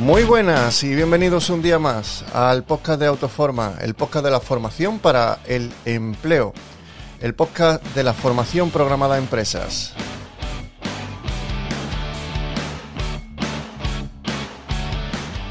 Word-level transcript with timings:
Muy 0.00 0.24
buenas 0.24 0.82
y 0.82 0.94
bienvenidos 0.94 1.50
un 1.50 1.60
día 1.60 1.78
más 1.78 2.24
al 2.32 2.64
podcast 2.64 2.98
de 2.98 3.06
Autoforma, 3.06 3.74
el 3.82 3.92
podcast 3.92 4.24
de 4.24 4.30
la 4.30 4.40
formación 4.40 4.98
para 4.98 5.40
el 5.46 5.70
empleo, 5.84 6.54
el 7.20 7.34
podcast 7.34 7.84
de 7.94 8.02
la 8.02 8.14
formación 8.14 8.70
programada 8.70 9.16
a 9.16 9.18
empresas. 9.18 9.92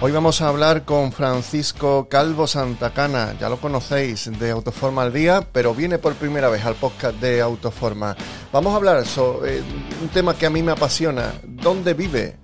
Hoy 0.02 0.12
vamos 0.12 0.42
a 0.42 0.48
hablar 0.48 0.84
con 0.84 1.12
Francisco 1.12 2.08
Calvo 2.10 2.48
Santacana, 2.48 3.36
ya 3.40 3.50
lo 3.50 3.58
conocéis 3.58 4.32
de 4.40 4.50
Autoforma 4.50 5.04
al 5.04 5.14
Día, 5.14 5.48
pero 5.54 5.76
viene 5.76 6.00
por 6.00 6.16
primera 6.16 6.50
vez 6.50 6.66
al 6.66 6.74
podcast 6.74 7.18
de 7.18 7.40
Autoforma. 7.40 8.16
Vamos 8.52 8.74
a 8.74 8.78
hablar 8.78 9.06
sobre 9.06 9.62
un 10.02 10.10
tema 10.12 10.36
que 10.36 10.48
a 10.48 10.50
mí 10.50 10.64
me 10.64 10.72
apasiona, 10.72 11.34
¿dónde 11.44 11.94
vive 11.94 12.40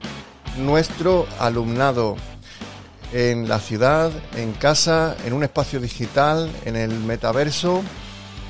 nuestro 0.58 1.27
alumnado? 1.40 2.16
En 3.14 3.48
la 3.48 3.59
ciudad, 3.59 4.12
en 4.36 4.52
casa, 4.54 5.16
en 5.26 5.34
un 5.34 5.44
espacio 5.44 5.80
digital, 5.80 6.52
en 6.66 6.76
el 6.76 6.91
metaverso. 6.91 7.81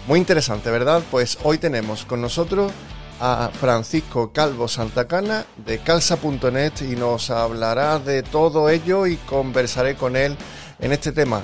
Muy 0.08 0.18
interesante, 0.18 0.72
¿verdad? 0.72 1.04
Pues 1.12 1.38
hoy 1.44 1.58
tenemos 1.58 2.06
con 2.06 2.22
nosotros 2.22 2.72
a 3.20 3.50
Francisco 3.54 4.32
Calvo 4.32 4.68
Santacana 4.68 5.46
de 5.58 5.80
calza.net 5.80 6.74
y 6.82 6.96
nos 6.96 7.30
hablará 7.30 8.00
de 8.00 8.24
todo 8.24 8.70
ello 8.70 9.08
y 9.08 9.18
conversaré 9.18 9.96
con 9.96 10.16
él 10.16 10.36
en 10.80 10.92
este 10.92 11.12
tema 11.12 11.42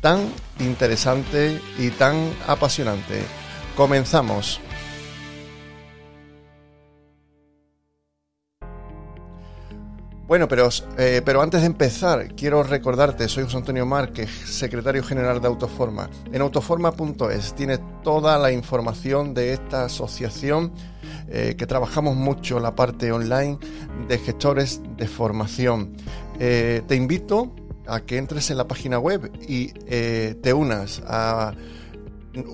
tan 0.00 0.32
interesante 0.58 1.60
y 1.78 1.90
tan 1.90 2.32
apasionante. 2.46 3.22
Comenzamos. 3.76 4.60
Bueno, 10.30 10.46
pero, 10.46 10.68
eh, 10.96 11.22
pero 11.24 11.42
antes 11.42 11.62
de 11.62 11.66
empezar, 11.66 12.36
quiero 12.36 12.62
recordarte, 12.62 13.26
soy 13.26 13.42
José 13.42 13.56
Antonio 13.56 13.84
Márquez, 13.84 14.30
secretario 14.30 15.02
general 15.02 15.40
de 15.40 15.48
Autoforma. 15.48 16.08
En 16.32 16.40
autoforma.es 16.40 17.52
tienes 17.56 17.80
toda 18.04 18.38
la 18.38 18.52
información 18.52 19.34
de 19.34 19.54
esta 19.54 19.86
asociación 19.86 20.72
eh, 21.28 21.56
que 21.58 21.66
trabajamos 21.66 22.14
mucho 22.14 22.60
la 22.60 22.76
parte 22.76 23.10
online 23.10 23.58
de 24.06 24.18
gestores 24.18 24.80
de 24.96 25.08
formación. 25.08 25.96
Eh, 26.38 26.82
te 26.86 26.94
invito 26.94 27.52
a 27.88 27.98
que 27.98 28.16
entres 28.16 28.52
en 28.52 28.58
la 28.58 28.68
página 28.68 29.00
web 29.00 29.32
y 29.48 29.72
te 29.72 30.52
unas 30.52 31.02
a 31.08 31.54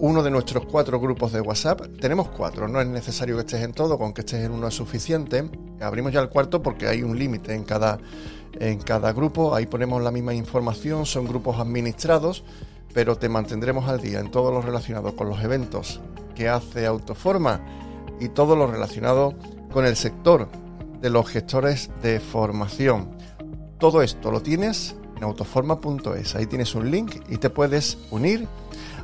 uno 0.01 0.23
de 0.23 0.31
nuestros 0.31 0.65
cuatro 0.67 0.99
grupos 0.99 1.33
de 1.33 1.41
WhatsApp. 1.41 1.83
Tenemos 2.01 2.29
cuatro, 2.29 2.69
no 2.69 2.81
es 2.81 2.87
necesario 2.87 3.37
que 3.37 3.41
estés 3.41 3.63
en 3.63 3.73
todo, 3.73 3.99
con 3.99 4.13
que 4.13 4.23
estés 4.23 4.45
en 4.45 4.53
uno 4.53 4.69
es 4.69 4.75
suficiente. 4.75 5.49
Abrimos 5.81 6.13
ya 6.13 6.21
el 6.21 6.29
cuarto 6.29 6.63
porque 6.63 6.87
hay 6.87 7.03
un 7.03 7.19
límite 7.19 7.55
en 7.55 7.65
cada, 7.65 7.99
en 8.59 8.79
cada 8.79 9.13
grupo. 9.13 9.55
Ahí 9.55 9.67
ponemos 9.67 10.03
la 10.03 10.11
misma 10.11 10.35
información, 10.35 11.05
son 11.05 11.27
grupos 11.27 11.59
administrados, 11.59 12.45
pero 12.95 13.17
te 13.17 13.29
mantendremos 13.29 13.89
al 13.89 14.01
día 14.01 14.21
en 14.21 14.31
todo 14.31 14.51
lo 14.51 14.63
relacionado 14.63 15.15
con 15.15 15.29
los 15.29 15.43
eventos 15.43 16.01
que 16.35 16.49
hace 16.49 16.87
Autoforma 16.87 17.61
y 18.21 18.29
todo 18.29 18.57
lo 18.57 18.67
relacionado 18.67 19.35
con 19.73 19.85
el 19.85 19.97
sector 19.97 20.49
de 21.01 21.11
los 21.11 21.29
gestores 21.29 21.91
de 22.03 22.21
formación. 22.21 23.11
Todo 23.79 24.01
esto 24.01 24.31
lo 24.31 24.41
tienes 24.41 24.97
en 25.17 25.25
autoforma.es. 25.25 26.35
Ahí 26.35 26.47
tienes 26.47 26.75
un 26.75 26.91
link 26.91 27.17
y 27.29 27.37
te 27.37 27.51
puedes 27.51 27.99
unir 28.11 28.49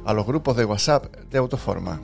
a 0.05 0.13
los 0.13 0.27
grupos 0.27 0.57
de 0.57 0.65
WhatsApp 0.65 1.15
de 1.31 1.39
Autoforma. 1.39 2.01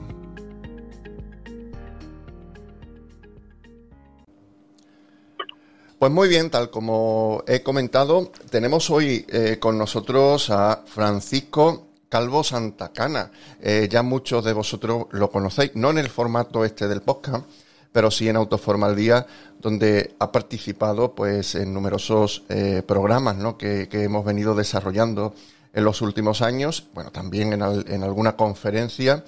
Pues 5.99 6.13
muy 6.13 6.29
bien, 6.29 6.49
tal 6.49 6.69
como 6.69 7.43
he 7.45 7.61
comentado, 7.61 8.31
tenemos 8.49 8.89
hoy 8.89 9.25
eh, 9.27 9.57
con 9.59 9.77
nosotros 9.77 10.49
a 10.49 10.83
Francisco 10.85 11.87
Calvo 12.07 12.41
Santacana. 12.41 13.31
Eh, 13.61 13.89
ya 13.91 14.01
muchos 14.01 14.45
de 14.45 14.53
vosotros 14.53 15.07
lo 15.11 15.29
conocéis, 15.29 15.71
no 15.75 15.89
en 15.89 15.97
el 15.97 16.09
formato 16.09 16.63
este 16.63 16.87
del 16.87 17.01
podcast, 17.01 17.45
pero 17.91 18.11
sí 18.11 18.29
en 18.29 18.37
Autoforma 18.37 18.87
al 18.87 18.95
Día, 18.95 19.27
donde 19.59 20.15
ha 20.19 20.31
participado 20.31 21.13
pues 21.13 21.55
en 21.55 21.73
numerosos 21.73 22.43
eh, 22.47 22.81
programas 22.87 23.35
que, 23.57 23.89
que, 23.89 24.03
hemos 24.03 24.23
venido 24.23 24.55
desarrollando 24.55 25.33
en 25.73 25.83
los 25.83 26.01
últimos 26.01 26.41
años, 26.41 26.87
bueno, 26.93 27.11
también 27.11 27.53
en, 27.53 27.61
en 27.61 28.03
alguna 28.03 28.35
conferencia 28.35 29.23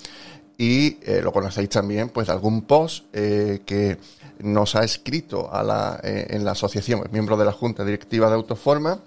y 0.61 0.99
eh, 1.01 1.21
lo 1.23 1.31
conocéis 1.31 1.69
también, 1.69 2.09
pues 2.09 2.27
de 2.27 2.33
algún 2.33 2.61
post 2.61 3.05
eh, 3.13 3.63
que 3.65 3.97
nos 4.43 4.75
ha 4.75 4.83
escrito 4.83 5.51
a 5.51 5.63
la, 5.63 5.99
eh, 6.03 6.27
en 6.29 6.45
la 6.45 6.51
asociación, 6.51 7.01
es 7.03 7.11
miembro 7.11 7.35
de 7.35 7.45
la 7.45 7.51
Junta 7.51 7.83
Directiva 7.83 8.27
de 8.27 8.35
Autoforma. 8.35 8.99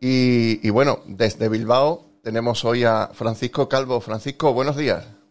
Y, 0.00 0.70
bueno, 0.70 1.00
desde 1.06 1.48
Bilbao 1.48 2.06
tenemos 2.22 2.64
hoy 2.64 2.84
a 2.84 3.10
Francisco 3.14 3.68
Calvo. 3.68 4.00
Francisco, 4.00 4.52
buenos 4.52 4.76
días. 4.76 5.21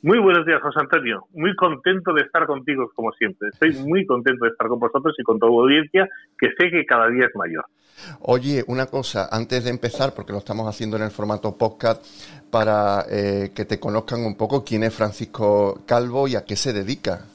Muy 0.00 0.20
buenos 0.20 0.46
días, 0.46 0.62
José 0.62 0.78
Antonio. 0.78 1.26
Muy 1.32 1.56
contento 1.56 2.12
de 2.12 2.22
estar 2.22 2.46
contigo, 2.46 2.88
como 2.94 3.10
siempre. 3.12 3.48
Estoy 3.52 3.74
muy 3.84 4.06
contento 4.06 4.44
de 4.44 4.52
estar 4.52 4.68
con 4.68 4.78
vosotros 4.78 5.12
y 5.18 5.24
con 5.24 5.40
tu 5.40 5.46
audiencia, 5.46 6.08
que 6.38 6.50
sé 6.56 6.70
que 6.70 6.86
cada 6.86 7.08
día 7.08 7.26
es 7.26 7.34
mayor. 7.34 7.64
Oye, 8.20 8.62
una 8.68 8.86
cosa, 8.86 9.28
antes 9.32 9.64
de 9.64 9.70
empezar, 9.70 10.14
porque 10.14 10.32
lo 10.32 10.38
estamos 10.38 10.68
haciendo 10.68 10.96
en 10.96 11.02
el 11.02 11.10
formato 11.10 11.58
podcast, 11.58 12.04
para 12.48 13.06
eh, 13.10 13.50
que 13.52 13.64
te 13.64 13.80
conozcan 13.80 14.20
un 14.24 14.36
poco 14.36 14.64
quién 14.64 14.84
es 14.84 14.94
Francisco 14.94 15.82
Calvo 15.84 16.28
y 16.28 16.36
a 16.36 16.44
qué 16.44 16.54
se 16.54 16.72
dedica. 16.72 17.26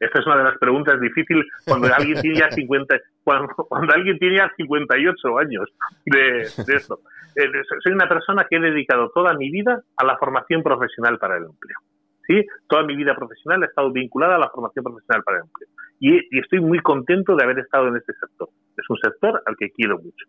Esta 0.00 0.18
es 0.18 0.26
una 0.26 0.38
de 0.38 0.44
las 0.44 0.58
preguntas 0.58 0.98
difíciles 0.98 1.46
cuando 1.66 1.92
alguien 1.94 2.20
tiene 2.22 2.38
ya 2.38 2.50
50, 2.50 2.96
cuando, 3.22 3.54
alguien 3.94 4.18
tiene 4.18 4.38
ya 4.38 4.50
58 4.56 5.38
años 5.38 5.68
de, 6.06 6.48
de 6.66 6.74
esto. 6.74 7.00
Eh, 7.36 7.48
soy 7.84 7.92
una 7.92 8.08
persona 8.08 8.46
que 8.48 8.56
he 8.56 8.60
dedicado 8.60 9.10
toda 9.14 9.34
mi 9.34 9.50
vida 9.50 9.82
a 9.96 10.04
la 10.04 10.16
formación 10.16 10.62
profesional 10.62 11.18
para 11.18 11.36
el 11.36 11.44
empleo. 11.44 11.78
¿sí? 12.26 12.46
Toda 12.66 12.82
mi 12.82 12.96
vida 12.96 13.14
profesional 13.14 13.62
ha 13.62 13.66
estado 13.66 13.92
vinculada 13.92 14.36
a 14.36 14.38
la 14.38 14.48
formación 14.48 14.84
profesional 14.84 15.22
para 15.22 15.38
el 15.38 15.44
empleo. 15.44 15.68
Y, 16.00 16.38
estoy 16.38 16.60
muy 16.60 16.80
contento 16.80 17.36
de 17.36 17.44
haber 17.44 17.58
estado 17.58 17.88
en 17.88 17.96
este 17.96 18.14
sector. 18.14 18.48
Es 18.76 18.88
un 18.88 18.96
sector 18.98 19.42
al 19.44 19.56
que 19.56 19.70
quiero 19.70 19.98
mucho. 19.98 20.26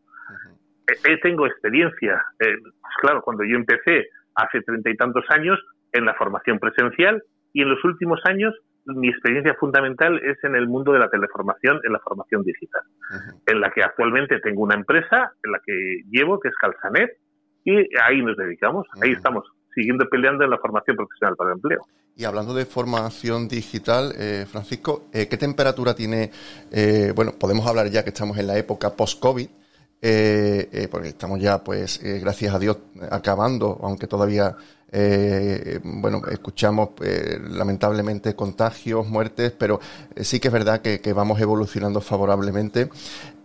Eh, 1.05 1.17
tengo 1.21 1.47
experiencia, 1.47 2.21
pues 2.38 2.95
claro, 2.99 3.21
cuando 3.21 3.45
yo 3.45 3.55
empecé 3.55 4.09
hace 4.35 4.61
treinta 4.61 4.89
y 4.89 4.97
tantos 4.97 5.23
años 5.29 5.57
en 5.93 6.05
la 6.05 6.13
formación 6.15 6.59
presencial 6.59 7.23
y 7.53 7.61
en 7.61 7.69
los 7.69 7.83
últimos 7.85 8.19
años 8.25 8.53
mi 8.86 9.09
experiencia 9.09 9.56
fundamental 9.59 10.19
es 10.24 10.44
en 10.44 10.56
el 10.56 10.68
mundo 10.68 10.92
de 10.92 11.00
la 11.00 11.09
teleformación, 11.09 11.80
en 11.84 11.94
la 11.94 12.00
formación 12.00 12.44
digital, 12.44 12.81
en 13.46 13.62
la 13.62 13.72
que 13.72 13.84
actualmente 13.84 14.40
tengo 14.40 14.64
una 14.64 14.75
empresa 14.75 15.31
en 15.44 15.52
la 15.52 15.59
que 15.66 16.03
llevo, 16.09 16.40
que 16.40 16.50
es 16.50 16.56
Calzanet, 16.56 17.18
y 17.64 17.75
ahí 18.02 18.22
nos 18.24 18.38
dedicamos, 18.38 18.88
ahí 19.02 19.12
estamos, 19.12 19.46
siguiendo 19.74 20.06
peleando 20.09 20.44
en 20.44 20.50
la 20.50 20.58
formación 20.58 20.97
profesional 20.97 21.36
para 21.36 21.52
el 21.52 21.58
empleo. 21.58 21.81
Y 22.16 22.25
hablando 22.25 22.53
de 22.53 22.66
formación 22.66 23.47
digital, 23.47 24.14
eh, 24.18 24.46
Francisco, 24.50 25.08
eh, 25.13 25.28
¿qué 25.30 25.38
temperatura 25.38 25.94
tiene? 25.94 26.31
Eh, 26.72 27.13
bueno, 27.16 27.31
podemos 27.40 27.66
hablar 27.68 27.88
ya 27.90 28.03
que 28.03 28.09
estamos 28.09 28.38
en 28.38 28.48
la 28.48 28.58
época 28.58 28.96
post-COVID, 28.96 29.48
porque 30.01 31.09
estamos 31.09 31.39
ya, 31.39 31.63
pues, 31.63 32.00
gracias 32.01 32.53
a 32.53 32.59
Dios, 32.59 32.78
acabando, 33.09 33.79
aunque 33.81 34.07
todavía 34.07 34.57
eh, 34.91 35.79
bueno, 35.84 36.22
escuchamos 36.29 36.89
eh, 37.01 37.39
lamentablemente 37.50 38.35
contagios, 38.35 39.07
muertes, 39.07 39.51
pero 39.51 39.79
eh, 40.16 40.23
sí 40.23 40.39
que 40.39 40.50
es 40.50 40.53
verdad 40.53 40.81
que, 40.81 41.13
vamos 41.13 41.39
evolucionando 41.39 42.01
favorablemente. 42.01 42.89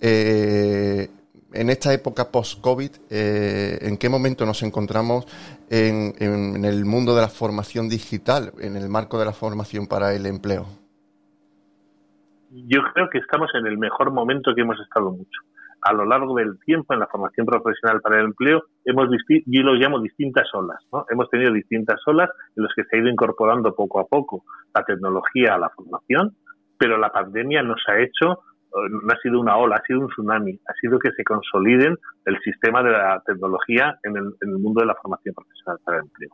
Eh, 0.01 1.09
en 1.53 1.71
esta 1.71 1.93
época 1.95 2.31
post-COVID, 2.31 2.91
¿en 3.09 3.97
qué 3.97 4.09
momento 4.11 4.45
nos 4.45 4.63
encontramos 4.63 5.25
en, 5.71 6.13
en, 6.19 6.65
el 6.65 6.85
mundo 6.85 7.15
de 7.15 7.23
la 7.23 7.29
formación 7.29 7.89
digital, 7.89 8.53
en 8.59 8.77
el 8.77 8.91
marco 8.91 9.19
de 9.19 9.25
la 9.25 9.33
formación 9.33 9.87
para 9.87 10.13
el 10.13 10.27
empleo? 10.27 10.67
Yo 12.51 12.81
creo 12.93 13.09
que 13.11 13.19
estamos 13.19 13.49
en 13.55 13.67
el 13.67 13.79
mejor 13.79 14.11
momento 14.11 14.55
que 14.55 14.63
hemos 14.63 14.79
estado 14.81 15.13
mucho 15.13 15.41
a 15.83 15.93
lo 15.93 16.05
largo 16.05 16.35
del 16.35 16.59
tiempo 16.61 16.95
en 16.95 17.01
la 17.01 17.07
formación 17.07 17.47
profesional 17.47 18.01
para 18.01 18.19
el 18.19 18.27
empleo 18.27 18.65
hemos 18.85 19.09
yo 19.47 19.63
lo 19.63 19.75
llamo 19.75 20.01
distintas 20.01 20.49
olas, 20.55 20.79
¿no? 20.93 21.05
Hemos 21.11 21.29
tenido 21.31 21.53
distintas 21.53 22.01
olas 22.07 22.31
en 22.57 22.65
las 22.65 22.73
que 22.75 22.85
se 22.85 22.97
ha 22.97 23.01
ido 23.01 23.09
incorporando 23.09 23.75
poco 23.75 24.01
a 24.01 24.07
poco 24.07 24.45
la 24.75 24.85
tecnología 24.85 25.55
a 25.55 25.59
la 25.59 25.71
formación, 25.71 26.37
pero 26.79 26.99
la 26.99 27.11
pandemia 27.11 27.63
nos 27.63 27.81
ha 27.89 28.01
hecho 28.01 28.41
eh, 28.77 28.89
no 28.91 29.13
ha 29.13 29.17
sido 29.21 29.41
una 29.41 29.57
ola, 29.57 29.77
ha 29.77 29.87
sido 29.87 30.01
un 30.01 30.09
tsunami, 30.09 30.59
ha 30.67 30.73
sido 30.81 30.99
que 30.99 31.11
se 31.13 31.25
consoliden 31.25 31.97
el 32.25 32.39
sistema 32.41 32.83
de 32.83 32.91
la 32.91 33.23
tecnología 33.25 33.99
en 34.03 34.17
el, 34.17 34.59
mundo 34.59 34.81
de 34.81 34.87
la 34.87 34.95
formación 34.97 35.35
profesional 35.35 35.79
para 35.85 35.99
el 35.99 36.05
empleo. 36.05 36.31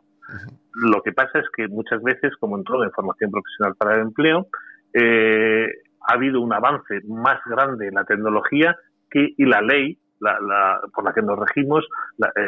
Lo 0.73 1.01
que 1.01 1.11
pasa 1.11 1.39
es 1.39 1.45
que 1.55 1.67
muchas 1.67 2.01
veces, 2.01 2.35
como 2.39 2.57
en 2.57 2.63
todo 2.63 2.83
en 2.83 2.91
formación 2.91 3.29
profesional 3.29 3.75
para 3.77 3.95
el 3.95 4.01
empleo, 4.01 4.47
eh, 4.93 5.67
ha 6.07 6.13
habido 6.13 6.41
un 6.41 6.53
avance 6.53 7.01
más 7.07 7.39
grande 7.45 7.87
en 7.87 7.95
la 7.95 8.03
tecnología 8.03 8.75
y 9.13 9.45
la 9.45 9.61
ley 9.61 9.97
la, 10.19 10.79
por 10.93 11.03
la 11.03 11.13
que 11.13 11.21
nos 11.21 11.37
regimos, 11.37 11.85
eh, 12.19 12.47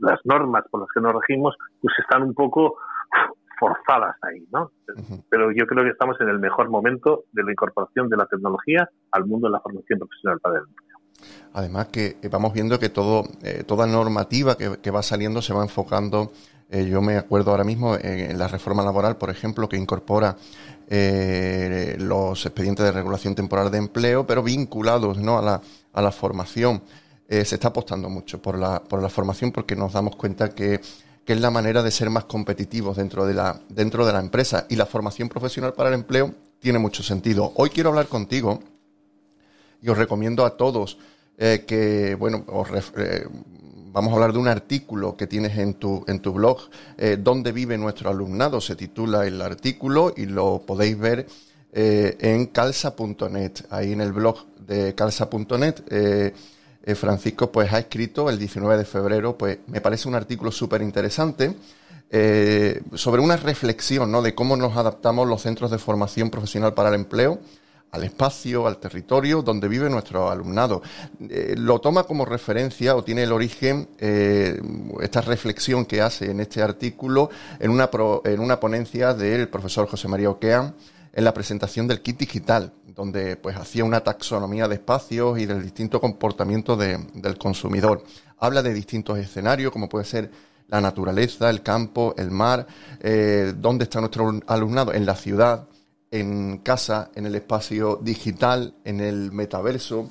las 0.00 0.20
normas 0.24 0.64
por 0.70 0.80
las 0.80 0.88
que 0.94 1.00
nos 1.00 1.14
regimos, 1.14 1.56
pues 1.80 1.94
están 1.98 2.22
un 2.22 2.34
poco 2.34 2.76
forzadas 3.58 4.16
ahí, 4.22 4.46
¿no? 4.52 4.70
Pero 5.30 5.50
yo 5.50 5.66
creo 5.66 5.84
que 5.84 5.90
estamos 5.90 6.20
en 6.20 6.28
el 6.28 6.38
mejor 6.38 6.68
momento 6.68 7.24
de 7.32 7.42
la 7.42 7.52
incorporación 7.52 8.08
de 8.08 8.16
la 8.16 8.26
tecnología 8.26 8.88
al 9.10 9.26
mundo 9.26 9.48
de 9.48 9.52
la 9.52 9.60
formación 9.60 9.98
profesional 9.98 10.38
para 10.40 10.56
el 10.56 10.64
empleo. 10.66 10.96
Además 11.54 11.88
que 11.88 12.16
vamos 12.30 12.52
viendo 12.52 12.78
que 12.78 12.90
todo, 12.90 13.24
eh, 13.42 13.64
toda 13.66 13.86
normativa 13.86 14.56
que, 14.56 14.90
va 14.90 15.02
saliendo 15.02 15.40
se 15.40 15.54
va 15.54 15.62
enfocando, 15.62 16.30
eh, 16.68 16.86
yo 16.86 17.00
me 17.00 17.16
acuerdo 17.16 17.50
ahora 17.52 17.64
mismo 17.64 17.96
en, 17.96 18.38
la 18.38 18.48
reforma 18.48 18.82
laboral, 18.82 19.16
por 19.16 19.30
ejemplo, 19.30 19.68
que 19.68 19.78
incorpora 19.78 20.36
eh, 20.88 21.96
los 21.98 22.44
expedientes 22.44 22.84
de 22.84 22.92
regulación 22.92 23.34
temporal 23.34 23.70
de 23.70 23.78
empleo, 23.78 24.26
pero 24.26 24.42
vinculados 24.42 25.18
¿no? 25.18 25.38
a, 25.38 25.42
la, 25.42 25.60
a 25.96 26.02
la 26.02 26.12
formación. 26.12 26.82
se 27.28 27.40
está 27.42 27.68
apostando 27.68 28.08
mucho 28.08 28.40
por 28.40 28.56
la, 28.56 28.84
por 28.84 29.02
la 29.02 29.08
formación 29.08 29.50
porque 29.50 29.74
nos 29.74 29.92
damos 29.92 30.14
cuenta 30.14 30.50
que 30.50 30.80
que 31.26 31.32
es 31.32 31.40
la 31.40 31.50
manera 31.50 31.82
de 31.82 31.90
ser 31.90 32.08
más 32.08 32.24
competitivos 32.24 32.96
dentro 32.96 33.26
de 33.26 33.34
la, 33.34 33.60
dentro 33.68 34.06
de 34.06 34.12
la 34.12 34.20
empresa. 34.20 34.66
Y 34.70 34.76
la 34.76 34.86
formación 34.86 35.28
profesional 35.28 35.74
para 35.74 35.88
el 35.88 35.96
empleo 35.96 36.32
tiene 36.60 36.78
mucho 36.78 37.02
sentido. 37.02 37.52
Hoy 37.56 37.70
quiero 37.70 37.88
hablar 37.90 38.06
contigo 38.06 38.60
y 39.82 39.88
os 39.88 39.98
recomiendo 39.98 40.46
a 40.46 40.56
todos 40.56 40.98
eh, 41.36 41.64
que, 41.66 42.14
bueno, 42.14 42.44
eh, 42.96 43.26
vamos 43.90 44.12
a 44.12 44.14
hablar 44.14 44.32
de 44.32 44.38
un 44.38 44.46
artículo 44.46 45.16
que 45.16 45.26
tienes 45.26 45.58
en 45.58 45.74
tu, 45.74 46.04
en 46.06 46.20
tu 46.20 46.32
blog, 46.32 46.60
eh, 46.96 47.18
¿Dónde 47.20 47.50
vive 47.50 47.76
nuestro 47.76 48.08
alumnado? 48.08 48.60
Se 48.60 48.76
titula 48.76 49.26
el 49.26 49.42
artículo 49.42 50.14
y 50.16 50.26
lo 50.26 50.62
podéis 50.64 50.96
ver 50.96 51.26
en 51.78 52.46
calsa.net, 52.46 53.52
ahí 53.68 53.92
en 53.92 54.00
el 54.00 54.12
blog 54.12 54.46
de 54.66 54.94
calsa.net 54.94 55.82
eh, 56.86 56.94
Francisco 56.94 57.50
pues 57.50 57.72
ha 57.72 57.80
escrito 57.80 58.30
el 58.30 58.38
19 58.38 58.78
de 58.78 58.84
febrero, 58.84 59.36
pues 59.36 59.58
me 59.66 59.80
parece 59.80 60.06
un 60.06 60.14
artículo 60.14 60.52
súper 60.52 60.82
interesante 60.82 61.56
eh, 62.10 62.80
sobre 62.94 63.20
una 63.20 63.36
reflexión 63.36 64.12
¿no? 64.12 64.22
de 64.22 64.36
cómo 64.36 64.56
nos 64.56 64.76
adaptamos 64.76 65.26
los 65.26 65.42
centros 65.42 65.72
de 65.72 65.78
formación 65.78 66.30
profesional 66.30 66.74
para 66.74 66.90
el 66.90 66.94
empleo 66.94 67.40
al 67.90 68.04
espacio, 68.04 68.68
al 68.68 68.78
territorio 68.78 69.42
donde 69.42 69.66
vive 69.66 69.90
nuestro 69.90 70.30
alumnado. 70.30 70.82
Eh, 71.28 71.54
lo 71.56 71.80
toma 71.80 72.04
como 72.04 72.24
referencia 72.24 72.94
o 72.94 73.02
tiene 73.02 73.24
el 73.24 73.32
origen 73.32 73.88
esta 75.00 75.22
reflexión 75.22 75.86
que 75.86 76.02
hace 76.02 76.30
en 76.30 76.38
este 76.38 76.62
artículo 76.62 77.30
en 77.58 77.70
una, 77.70 77.90
en 78.24 78.38
una 78.38 78.60
ponencia 78.60 79.12
del 79.12 79.48
profesor 79.48 79.88
José 79.88 80.06
María 80.06 80.30
Oquean 80.30 80.74
en 81.16 81.24
la 81.24 81.32
presentación 81.32 81.88
del 81.88 82.02
kit 82.02 82.18
digital, 82.18 82.74
donde 82.94 83.36
pues 83.36 83.56
hacía 83.56 83.84
una 83.84 84.00
taxonomía 84.00 84.68
de 84.68 84.74
espacios 84.74 85.38
y 85.38 85.46
del 85.46 85.62
distinto 85.62 85.98
comportamiento 85.98 86.76
del 86.76 87.38
consumidor. 87.38 88.04
Habla 88.38 88.62
de 88.62 88.74
distintos 88.74 89.18
escenarios, 89.18 89.72
como 89.72 89.88
puede 89.88 90.04
ser 90.04 90.30
la 90.68 90.78
naturaleza, 90.78 91.48
el 91.48 91.62
campo, 91.62 92.14
el 92.18 92.30
mar, 92.30 92.66
eh, 93.00 93.54
dónde 93.56 93.84
está 93.84 93.98
nuestro 94.00 94.40
alumnado, 94.46 94.92
en 94.92 95.06
la 95.06 95.16
ciudad, 95.16 95.66
en 96.10 96.58
casa, 96.58 97.10
en 97.14 97.24
el 97.24 97.34
espacio 97.34 97.98
digital, 98.02 98.74
en 98.84 99.00
el 99.00 99.32
metaverso. 99.32 100.10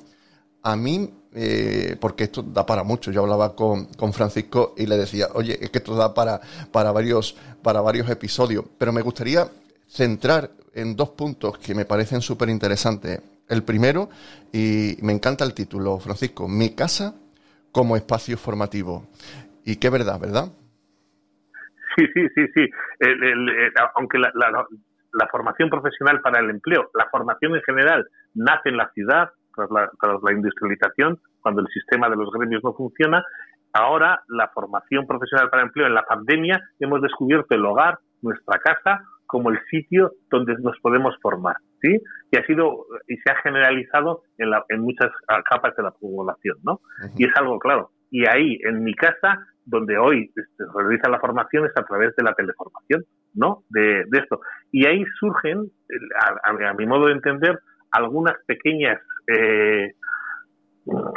A 0.64 0.74
mí, 0.74 1.14
eh, 1.32 1.96
porque 2.00 2.24
esto 2.24 2.42
da 2.42 2.66
para 2.66 2.82
mucho, 2.82 3.12
yo 3.12 3.22
hablaba 3.22 3.54
con, 3.54 3.84
con, 3.94 4.12
Francisco 4.12 4.74
y 4.76 4.86
le 4.86 4.96
decía, 4.96 5.28
oye, 5.34 5.56
es 5.62 5.70
que 5.70 5.78
esto 5.78 5.94
da 5.94 6.12
para, 6.12 6.40
para, 6.72 6.90
varios, 6.90 7.36
para 7.62 7.80
varios 7.80 8.10
episodios, 8.10 8.64
pero 8.76 8.92
me 8.92 9.02
gustaría 9.02 9.48
centrar 9.86 10.50
en 10.76 10.94
dos 10.94 11.10
puntos 11.10 11.58
que 11.58 11.74
me 11.74 11.84
parecen 11.84 12.20
súper 12.20 12.48
interesantes. 12.50 13.20
El 13.48 13.64
primero, 13.64 14.08
y 14.52 14.96
me 15.02 15.12
encanta 15.12 15.44
el 15.44 15.54
título, 15.54 15.98
Francisco, 15.98 16.48
Mi 16.48 16.74
casa 16.74 17.14
como 17.72 17.96
espacio 17.96 18.36
formativo. 18.36 19.06
Y 19.64 19.76
qué 19.76 19.90
verdad, 19.90 20.20
¿verdad? 20.20 20.52
Sí, 21.96 22.06
sí, 22.12 22.28
sí, 22.34 22.46
sí. 22.54 22.70
aunque 23.94 24.18
la, 24.18 25.28
formación 25.30 25.70
profesional 25.70 26.20
para 26.20 26.40
el 26.40 26.50
empleo, 26.50 26.90
la 26.94 27.08
formación 27.10 27.56
en 27.56 27.62
general, 27.62 28.06
nace 28.34 28.68
en 28.68 28.76
la 28.76 28.90
ciudad 28.92 29.30
tras 29.54 29.70
la, 29.70 29.90
tras 30.00 30.22
la 30.22 30.32
industrialización, 30.32 31.18
cuando 31.40 31.62
el 31.62 31.68
sistema 31.68 32.10
de 32.10 32.16
los 32.16 32.30
gremios 32.32 32.62
no 32.62 32.74
funciona, 32.74 33.24
ahora 33.72 34.22
la 34.28 34.48
formación 34.48 35.06
profesional 35.06 35.48
para 35.48 35.62
el 35.62 35.68
empleo 35.68 35.86
en 35.86 35.94
la 35.94 36.04
pandemia 36.04 36.60
hemos 36.80 37.00
descubierto 37.00 37.54
el 37.54 37.64
hogar, 37.64 37.98
nuestra 38.20 38.58
casa, 38.58 39.02
como 39.26 39.50
el 39.50 39.58
sitio 39.70 40.12
donde 40.30 40.54
nos 40.60 40.78
podemos 40.80 41.14
formar, 41.20 41.56
¿sí? 41.80 42.00
Y 42.30 42.36
ha 42.36 42.46
sido 42.46 42.86
y 43.08 43.16
se 43.18 43.32
ha 43.32 43.36
generalizado 43.42 44.22
en, 44.38 44.50
la, 44.50 44.64
en 44.68 44.80
muchas 44.80 45.10
capas 45.50 45.74
de 45.76 45.82
la 45.82 45.90
población, 45.92 46.56
¿no? 46.62 46.80
Y 47.16 47.24
es 47.24 47.32
algo 47.36 47.58
claro. 47.58 47.90
Y 48.10 48.26
ahí, 48.28 48.58
en 48.64 48.84
mi 48.84 48.94
casa, 48.94 49.38
donde 49.64 49.98
hoy 49.98 50.30
se 50.34 50.64
realiza 50.74 51.10
la 51.10 51.20
formación 51.20 51.66
es 51.66 51.72
a 51.76 51.84
través 51.84 52.14
de 52.16 52.22
la 52.22 52.34
teleformación, 52.34 53.04
¿no? 53.34 53.64
De, 53.68 54.04
de 54.08 54.18
esto. 54.18 54.40
Y 54.70 54.86
ahí 54.86 55.04
surgen, 55.18 55.70
a, 56.42 56.74
mi 56.74 56.86
modo 56.86 57.06
de 57.06 57.12
entender, 57.12 57.58
algunas 57.90 58.34
pequeñas 58.46 59.00
eh, 59.28 59.92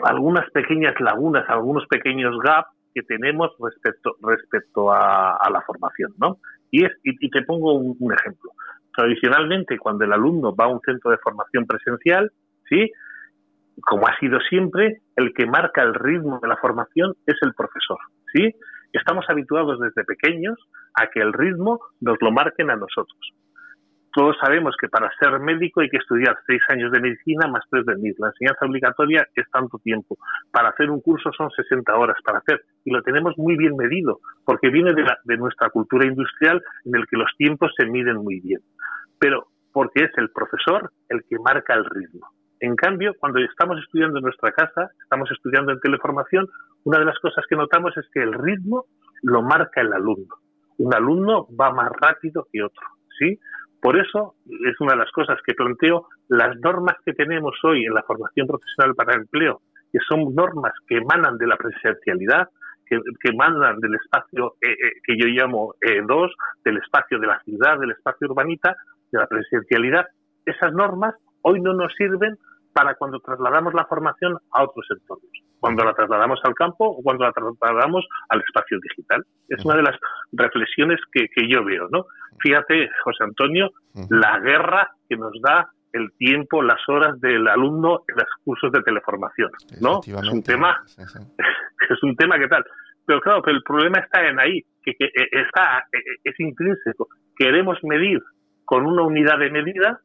algunas 0.04 0.50
pequeñas 0.52 0.96
lagunas, 1.00 1.48
algunos 1.48 1.86
pequeños 1.88 2.36
gaps 2.44 2.70
que 2.94 3.04
tenemos 3.04 3.52
respecto 3.60 4.16
respecto 4.22 4.92
a, 4.92 5.36
a, 5.36 5.50
la 5.52 5.62
formación, 5.62 6.14
¿no? 6.18 6.40
Y, 6.71 6.86
es, 6.86 6.92
y, 7.04 7.30
te 7.30 7.42
pongo 7.44 7.74
un, 7.74 8.13
ejemplo. 8.13 8.51
Tradicionalmente, 8.95 9.77
cuando 9.77 10.06
el 10.06 10.13
alumno 10.13 10.56
va 10.56 10.66
a 10.66 10.69
un 10.69 10.81
centro 10.81 11.12
de 11.12 11.18
formación 11.18 11.66
presencial, 11.66 12.31
¿sí? 12.68 12.92
como 13.81 14.07
ha 14.07 14.18
sido 14.19 14.39
siempre, 14.42 15.01
el 15.16 15.33
que 15.33 15.45
marca 15.45 15.81
el 15.81 15.94
ritmo 15.94 16.39
de 16.42 16.48
la 16.48 16.57
formación 16.57 17.13
es 17.25 17.36
el 17.42 17.54
profesor. 17.54 17.98
¿sí? 18.33 18.54
Estamos 18.94 19.25
habituados 19.30 19.80
desde 19.80 20.04
pequeños 20.04 20.57
a 20.94 21.07
que 21.07 21.21
el 21.21 21.33
ritmo 21.33 21.80
nos 22.01 22.18
lo 22.21 22.31
marquen 22.31 22.69
a 22.69 22.75
nosotros 22.75 23.33
todos 24.14 24.36
sabemos 24.42 24.76
que 24.80 24.88
para 24.88 25.12
ser 25.20 25.40
médico 25.40 25.82
hay 25.82 25.90
que 25.90 25.98
estudiar 25.98 26.38
seis 26.48 26.62
años 26.70 26.92
de 26.92 27.00
medicina 27.00 27.48
más 27.48 27.64
tres 27.70 27.86
de 27.86 27.96
MIS. 27.96 28.20
La 28.20 28.28
enseñanza 28.28 28.66
obligatoria 28.66 29.28
es 29.36 29.50
tanto 29.52 29.78
tiempo. 29.80 30.18
Para 30.52 30.70
hacer 30.70 30.90
un 30.90 31.02
curso 31.02 31.32
son 31.38 31.50
60 31.52 31.96
horas 31.96 32.18
para 32.24 32.40
hacer. 32.40 32.62
Y 32.86 32.92
lo 32.92 33.02
tenemos 33.04 33.38
muy 33.38 33.56
bien 33.56 33.76
medido, 33.76 34.20
porque 34.46 34.70
viene 34.70 34.94
de, 34.94 35.06
de 35.24 35.38
nuestra 35.38 35.70
cultura 35.70 36.06
industrial 36.06 36.62
en 36.86 36.96
el 36.96 37.06
que 37.08 37.18
los 37.18 37.30
tiempos 37.38 37.72
se 37.78 37.86
miden 37.86 38.18
muy 38.18 38.40
bien. 38.40 38.62
Pero 39.20 39.48
porque 39.72 40.06
es 40.06 40.12
el 40.18 40.30
profesor 40.32 40.92
el 41.10 41.22
que 41.30 41.38
marca 41.40 41.76
el 41.76 41.86
ritmo. 41.86 42.28
En 42.60 42.76
cambio, 42.76 43.14
cuando 43.20 43.40
estamos 43.40 43.80
estudiando 43.80 44.18
en 44.18 44.24
nuestra 44.24 44.52
casa, 44.52 44.90
estamos 45.02 45.30
estudiando 45.32 45.72
en 45.72 45.80
teleformación, 45.80 46.48
una 46.84 47.00
de 47.00 47.06
las 47.06 47.18
cosas 47.20 47.46
que 47.50 47.56
notamos 47.56 47.96
es 47.96 48.06
que 48.14 48.22
el 48.22 48.34
ritmo 48.34 48.86
lo 49.22 49.42
marca 49.42 49.82
el 49.82 49.94
alumno. 49.94 50.36
Un 50.78 50.94
alumno 50.94 51.48
va 51.60 51.72
más 51.72 51.90
rápido 52.01 52.48
que 52.51 52.63
otro, 52.63 52.86
¿sí? 53.18 53.39
Por 53.81 53.98
eso 53.98 54.36
es 54.48 54.79
una 54.81 54.93
de 54.93 55.00
las 55.00 55.12
cosas 55.12 55.38
que 55.45 55.53
planteo, 55.53 56.07
las 56.27 56.57
normas 56.59 56.95
que 57.05 57.13
tenemos 57.13 57.55
hoy 57.63 57.86
en 57.86 57.93
la 57.93 58.03
formación 58.03 58.48
profesional 58.48 58.93
para 58.95 59.13
el 59.13 59.21
empleo, 59.21 59.62
que 59.91 60.00
son 60.07 60.36
normas 60.36 60.74
que 60.88 60.98
emanan 60.98 61.38
de 61.38 61.48
la 61.48 61.55
presencialidad, 61.55 62.50
que, 62.86 63.00
emanan 63.24 63.79
del 63.79 63.95
espacio 63.95 64.55
eh, 64.62 64.71
eh, 64.71 64.91
que 65.03 65.15
yo 65.17 65.27
llamo 65.27 65.75
E2, 65.79 66.31
del 66.65 66.77
espacio 66.77 67.19
de 67.19 67.27
la 67.27 67.39
ciudad, 67.41 67.79
del 67.79 67.91
espacio 67.91 68.27
urbanita, 68.27 68.75
de 69.12 69.19
la 69.19 69.27
presencialidad, 69.27 70.05
esas 70.45 70.74
normas 70.74 71.15
hoy 71.41 71.62
no 71.62 71.74
nos 71.74 71.93
sirven 71.95 72.38
para 72.74 72.96
cuando 72.96 73.20
trasladamos 73.20 73.74
la 73.74 73.86
formación 73.86 74.38
a 74.52 74.64
otros 74.64 74.86
entornos, 74.92 75.32
cuando 75.60 75.84
la 75.84 75.94
trasladamos 75.94 76.40
al 76.44 76.54
campo 76.54 76.86
o 76.86 77.02
cuando 77.02 77.26
la 77.26 77.32
trasladamos 77.32 78.06
al 78.30 78.42
espacio 78.42 78.80
digital. 78.82 79.26
Es 79.48 79.64
una 79.66 79.76
de 79.76 79.84
las 79.84 79.96
reflexiones 80.32 81.00
que, 81.12 81.28
yo 81.50 81.64
veo, 81.64 81.88
¿no? 81.92 82.06
Fíjate, 82.40 82.90
José 83.04 83.24
Antonio, 83.24 83.72
la 84.10 84.40
guerra 84.40 84.92
que 85.08 85.18
nos 85.18 85.34
da 85.42 85.70
el 85.92 86.12
tiempo, 86.18 86.62
las 86.62 86.80
horas 86.88 87.20
del 87.20 87.48
alumno 87.48 88.04
en 88.08 88.16
los 88.18 88.30
cursos 88.44 88.72
de 88.72 88.82
teleformación, 88.84 89.50
¿no? 89.82 90.02
Es 90.04 90.30
un 90.30 90.44
tema, 90.44 90.84
es 91.90 92.04
un 92.04 92.16
tema 92.16 92.38
que 92.38 92.48
tal. 92.48 92.64
Pero 93.06 93.22
claro, 93.22 93.42
pero 93.42 93.58
el 93.58 93.64
problema 93.64 94.00
está 94.00 94.28
en 94.28 94.40
ahí, 94.40 94.62
que, 94.84 94.94
que 94.94 95.06
eh, 95.06 95.30
está, 95.32 95.80
eh, 95.92 96.20
es 96.24 96.40
intrínseco. 96.40 97.08
Queremos 97.36 97.84
medir 97.84 98.22
con 98.66 98.86
una 98.86 99.02
unidad 99.02 99.40
de 99.40 99.50
medida 99.50 100.00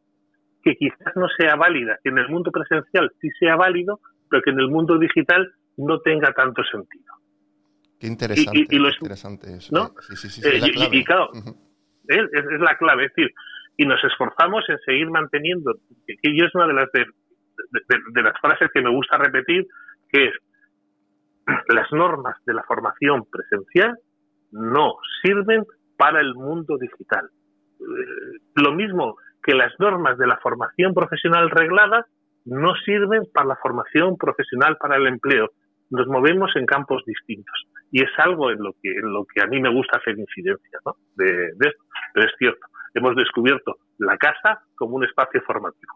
que 0.65 0.77
quizás 0.77 1.15
no 1.15 1.27
sea 1.39 1.57
válida, 1.57 1.99
que 2.03 2.11
en 2.11 2.19
el 2.19 2.29
mundo 2.29 2.51
presencial 2.51 3.13
sí 3.21 3.29
sea 3.39 3.57
válido, 3.57 4.01
pero 4.31 4.43
que 4.43 4.51
en 4.51 4.61
el 4.61 4.69
mundo 4.69 4.99
digital 4.99 5.53
no 5.77 6.01
tenga 6.01 6.33
tanto 6.33 6.63
sentido. 6.65 7.13
Qué 8.01 8.07
interesante, 8.07 8.67
y, 8.71 8.77
interesante 8.77 9.55
eso. 9.55 9.75
¿no? 9.75 9.95
y, 10.93 11.05
claro, 11.05 11.31
es, 12.09 12.61
la 12.61 12.77
clave, 12.77 13.07
es 13.07 13.15
decir, 13.15 13.33
y 13.77 13.87
nos 13.87 14.03
esforzamos 14.05 14.65
en 14.69 14.79
seguir 14.81 15.11
manteniendo, 15.11 15.75
y 16.07 16.39
yo 16.39 16.47
es 16.47 16.55
una 16.55 16.67
de 16.67 16.75
las, 16.75 16.91
de, 16.93 17.05
de 18.13 18.23
las 18.23 18.41
frases 18.41 18.71
que 18.73 18.83
me 18.83 18.91
gusta 18.91 19.19
repetir, 19.19 19.67
que 20.11 20.27
es, 20.27 20.35
las 21.69 21.93
normas 21.93 22.37
de 22.47 22.55
la 22.55 22.63
formación 22.63 23.27
presencial 23.31 23.99
no 24.51 24.97
sirven 25.23 25.65
para 25.97 26.21
el 26.21 26.35
mundo 26.35 26.79
digital. 26.79 27.29
Eh, 27.81 28.39
lo 28.57 28.73
mismo 28.73 29.17
que 29.45 29.55
las 29.55 29.73
normas 29.79 30.19
de 30.19 30.27
la 30.27 30.39
formación 30.39 30.95
profesional 30.95 31.51
reglada 31.51 32.07
no 32.45 32.75
sirven 32.85 33.23
para 33.33 33.49
la 33.49 33.57
formación 33.57 34.17
profesional 34.17 34.77
para 34.79 34.97
el 34.97 35.07
empleo. 35.07 35.51
Nos 35.91 36.07
movemos 36.07 36.51
en 36.57 36.67
campos 36.67 37.03
distintos 37.07 37.55
y 37.91 38.03
es 38.03 38.11
algo 38.19 38.51
en 38.51 38.59
lo 38.63 38.73
que 38.83 38.91
en 38.91 39.13
lo 39.13 39.25
que 39.25 39.43
a 39.43 39.47
mí 39.47 39.61
me 39.61 39.73
gusta 39.73 39.99
hacer 39.99 40.19
incidencia, 40.19 40.79
¿no? 40.85 40.97
De, 41.15 41.49
esto. 41.49 41.85
Pero 42.13 42.27
es 42.27 42.33
cierto, 42.39 42.67
hemos 42.95 43.15
descubierto 43.17 43.77
la 43.99 44.17
casa 44.17 44.63
como 44.75 44.97
un 44.97 45.05
espacio 45.05 45.41
formativo. 45.43 45.93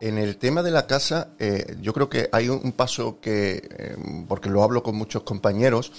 En 0.00 0.18
el 0.18 0.38
tema 0.38 0.62
de 0.62 0.70
la 0.70 0.86
casa, 0.86 1.34
eh, 1.38 1.76
yo 1.80 1.92
creo 1.92 2.08
que 2.08 2.28
hay 2.32 2.48
un 2.48 2.72
paso 2.76 3.20
que, 3.20 3.56
eh, 3.56 3.96
porque 4.28 4.48
lo 4.48 4.62
hablo 4.62 4.82
con 4.82 4.96
muchos 4.96 5.22
compañeros, 5.22 5.92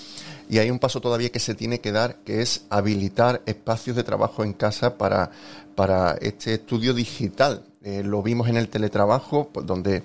y 0.49 0.59
hay 0.59 0.69
un 0.69 0.79
paso 0.79 1.01
todavía 1.01 1.31
que 1.31 1.39
se 1.39 1.55
tiene 1.55 1.79
que 1.79 1.91
dar, 1.91 2.17
que 2.25 2.41
es 2.41 2.65
habilitar 2.69 3.41
espacios 3.45 3.95
de 3.95 4.03
trabajo 4.03 4.43
en 4.43 4.53
casa 4.53 4.97
para, 4.97 5.31
para 5.75 6.13
este 6.21 6.55
estudio 6.55 6.93
digital. 6.93 7.63
Eh, 7.81 8.03
lo 8.03 8.21
vimos 8.21 8.47
en 8.47 8.57
el 8.57 8.69
teletrabajo, 8.69 9.49
pues, 9.51 9.65
donde 9.65 10.03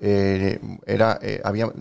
era 0.00 1.18
había 1.44 1.72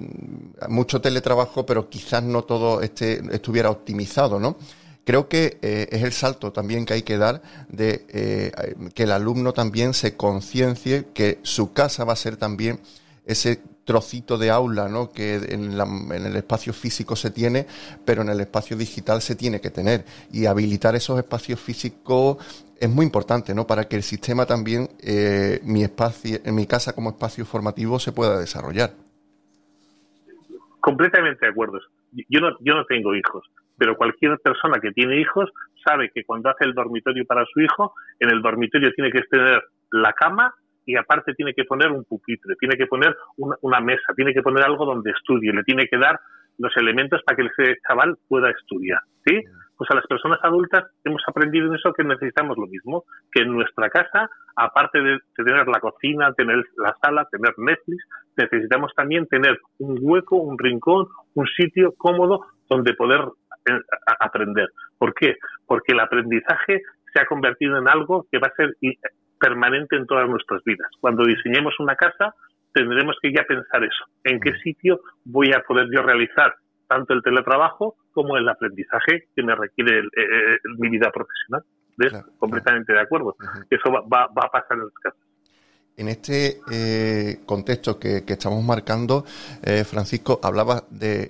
mucho 0.69 1.01
teletrabajo, 1.01 1.65
pero 1.65 1.89
quizás 1.89 2.23
no 2.23 2.45
todo 2.45 2.81
este 2.81 3.21
estuviera 3.35 3.69
optimizado, 3.69 4.39
¿no? 4.39 4.55
Creo 5.05 5.27
que 5.27 5.57
eh, 5.61 5.89
es 5.91 6.01
el 6.01 6.13
salto 6.13 6.53
también 6.53 6.85
que 6.85 6.93
hay 6.93 7.01
que 7.01 7.17
dar 7.17 7.41
de 7.67 8.05
eh, 8.09 8.51
que 8.93 9.03
el 9.03 9.11
alumno 9.11 9.53
también 9.53 9.93
se 9.93 10.15
conciencie 10.15 11.07
que 11.13 11.39
su 11.43 11.73
casa 11.73 12.05
va 12.05 12.13
a 12.13 12.17
ser 12.17 12.37
también 12.37 12.79
ese 13.25 13.61
trocito 13.85 14.37
de 14.37 14.49
aula 14.49 14.87
¿no? 14.87 15.11
que 15.11 15.35
en, 15.35 15.73
el 15.73 16.35
espacio 16.35 16.73
físico 16.73 17.15
se 17.15 17.31
tiene, 17.31 17.65
pero 18.05 18.21
en 18.21 18.29
el 18.29 18.39
espacio 18.39 18.77
digital 18.77 19.21
se 19.21 19.35
tiene 19.35 19.59
que 19.61 19.69
tener. 19.69 20.05
Y 20.31 20.45
habilitar 20.45 20.95
esos 20.95 21.17
espacios 21.19 21.59
físicos 21.59 22.37
es 22.79 22.89
muy 22.89 23.05
importante 23.05 23.53
¿no? 23.53 23.65
para 23.67 23.85
que 23.85 23.95
el 23.95 24.03
sistema 24.03 24.45
también, 24.45 24.87
eh, 25.01 25.59
mi, 25.63 25.83
espacio, 25.83 26.39
en 26.43 26.55
mi 26.55 26.65
casa 26.65 26.93
como 26.93 27.11
espacio 27.11 27.45
formativo, 27.45 27.99
se 27.99 28.11
pueda 28.11 28.39
desarrollar. 28.39 28.91
Completamente 30.79 31.45
de 31.45 31.51
acuerdo. 31.51 31.79
Yo 32.29 32.39
no, 32.41 32.49
yo 32.59 32.75
no 32.75 32.85
tengo 32.85 33.15
hijos, 33.15 33.45
pero 33.77 33.95
cualquier 33.95 34.37
persona 34.39 34.79
que 34.81 34.91
tiene 34.91 35.19
hijos 35.19 35.49
sabe 35.85 36.11
que 36.13 36.23
cuando 36.23 36.49
hace 36.49 36.65
el 36.65 36.73
dormitorio 36.73 37.25
para 37.25 37.45
su 37.45 37.61
hijo, 37.61 37.93
en 38.19 38.29
el 38.29 38.41
dormitorio 38.41 38.91
tiene 38.93 39.11
que 39.11 39.21
tener 39.23 39.63
la 39.91 40.13
cama 40.13 40.53
y 40.85 40.95
aparte 40.95 41.33
tiene 41.33 41.53
que 41.53 41.65
poner 41.65 41.91
un 41.91 42.03
pupitre, 42.03 42.55
tiene 42.59 42.75
que 42.75 42.87
poner 42.87 43.15
una, 43.37 43.79
mesa, 43.79 44.13
tiene 44.15 44.33
que 44.33 44.41
poner 44.41 44.63
algo 44.63 44.85
donde 44.85 45.11
estudie, 45.11 45.53
le 45.53 45.63
tiene 45.63 45.87
que 45.87 45.97
dar 45.97 46.19
los 46.57 46.75
elementos 46.77 47.21
para 47.25 47.37
que 47.37 47.47
ese 47.47 47.77
chaval 47.87 48.15
pueda 48.27 48.49
estudiar, 48.51 48.99
¿sí? 49.25 49.41
Pues 49.75 49.89
a 49.89 49.95
las 49.95 50.05
personas 50.05 50.39
adultas 50.43 50.83
hemos 51.03 51.21
aprendido 51.27 51.67
en 51.67 51.75
eso 51.75 51.93
que 51.93 52.03
necesitamos 52.03 52.57
lo 52.57 52.67
mismo, 52.67 53.05
que 53.31 53.41
en 53.41 53.53
nuestra 53.53 53.89
casa, 53.89 54.29
aparte 54.55 55.01
de 55.01 55.17
tener 55.35 55.67
la 55.67 55.79
cocina, 55.79 56.31
tener 56.33 56.63
la 56.77 56.95
sala, 57.01 57.27
tener 57.31 57.53
Netflix, 57.57 58.05
necesitamos 58.37 58.93
también 58.95 59.27
tener 59.27 59.59
un 59.79 59.97
hueco, 59.99 60.37
un 60.37 60.59
rincón, 60.59 61.07
un 61.33 61.47
sitio 61.47 61.93
cómodo 61.97 62.45
donde 62.69 62.93
poder 62.93 63.21
aprender. 64.19 64.69
¿Por 64.97 65.13
qué? 65.15 65.37
Porque 65.65 65.93
el 65.93 65.99
aprendizaje 65.99 66.81
se 67.13 67.21
ha 67.21 67.25
convertido 67.25 67.77
en 67.77 67.87
algo 67.87 68.27
que 68.31 68.39
va 68.39 68.47
a 68.47 68.55
ser 68.55 68.75
permanente 69.43 69.97
en 69.97 70.07
todas 70.07 70.29
nuestras 70.29 70.63
vidas. 70.63 70.87
Cuando 71.01 71.25
diseñemos 71.25 71.73
una 71.79 71.95
casa, 71.95 72.33
tendremos 72.73 73.17
que 73.21 73.33
ya 73.33 73.43
pensar 73.43 73.83
eso. 73.83 74.05
¿En 74.23 74.39
qué 74.39 74.53
sitio 74.63 75.01
voy 75.25 75.51
a 75.51 75.59
poder 75.67 75.87
yo 75.93 76.01
realizar 76.01 76.55
tanto 76.87 77.13
el 77.13 77.21
teletrabajo 77.21 77.95
como 78.13 78.37
el 78.37 78.47
aprendizaje 78.47 79.25
que 79.35 79.43
me 79.43 79.55
requiere 79.55 80.03
mi 80.77 80.89
vida 80.89 81.11
profesional? 81.11 81.63
completamente 82.39 82.91
de 82.91 83.01
acuerdo. 83.01 83.35
Eso 83.69 83.91
va, 83.91 84.01
va, 84.01 84.27
va, 84.27 84.47
a 84.47 84.49
pasar 84.49 84.77
en 84.77 84.85
las 84.85 84.93
casas. 84.95 85.19
En 85.95 86.07
este 86.07 86.59
eh, 86.71 87.41
contexto 87.45 87.99
que, 87.99 88.23
estamos 88.25 88.63
marcando, 88.63 89.25
eh, 89.61 89.83
Francisco, 89.83 90.39
hablaba 90.41 90.85
de, 90.89 91.29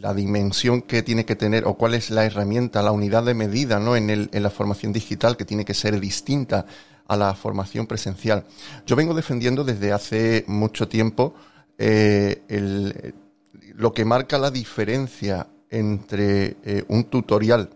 la 0.00 0.14
dimensión 0.14 0.82
que 0.82 1.02
tiene 1.02 1.26
que 1.26 1.34
tener 1.34 1.64
o 1.66 1.74
cuál 1.74 1.94
es 1.94 2.10
la 2.10 2.24
herramienta, 2.24 2.82
la 2.82 2.92
unidad 2.92 3.24
de 3.24 3.34
medida 3.34 3.80
¿no? 3.80 3.96
en, 3.96 4.10
el, 4.10 4.30
en 4.32 4.44
la 4.44 4.50
formación 4.50 4.92
digital 4.92 5.36
que 5.36 5.44
tiene 5.44 5.64
que 5.64 5.74
ser 5.74 5.98
distinta 5.98 6.66
a 7.08 7.16
la 7.16 7.34
formación 7.34 7.86
presencial. 7.86 8.44
Yo 8.86 8.94
vengo 8.94 9.14
defendiendo 9.14 9.64
desde 9.64 9.92
hace 9.92 10.44
mucho 10.46 10.86
tiempo 10.86 11.34
eh, 11.78 12.42
lo 13.74 13.92
que 13.92 14.04
marca 14.04 14.38
la 14.38 14.50
diferencia 14.50 15.48
entre 15.70 16.56
un 16.88 17.04
tutorial 17.04 17.70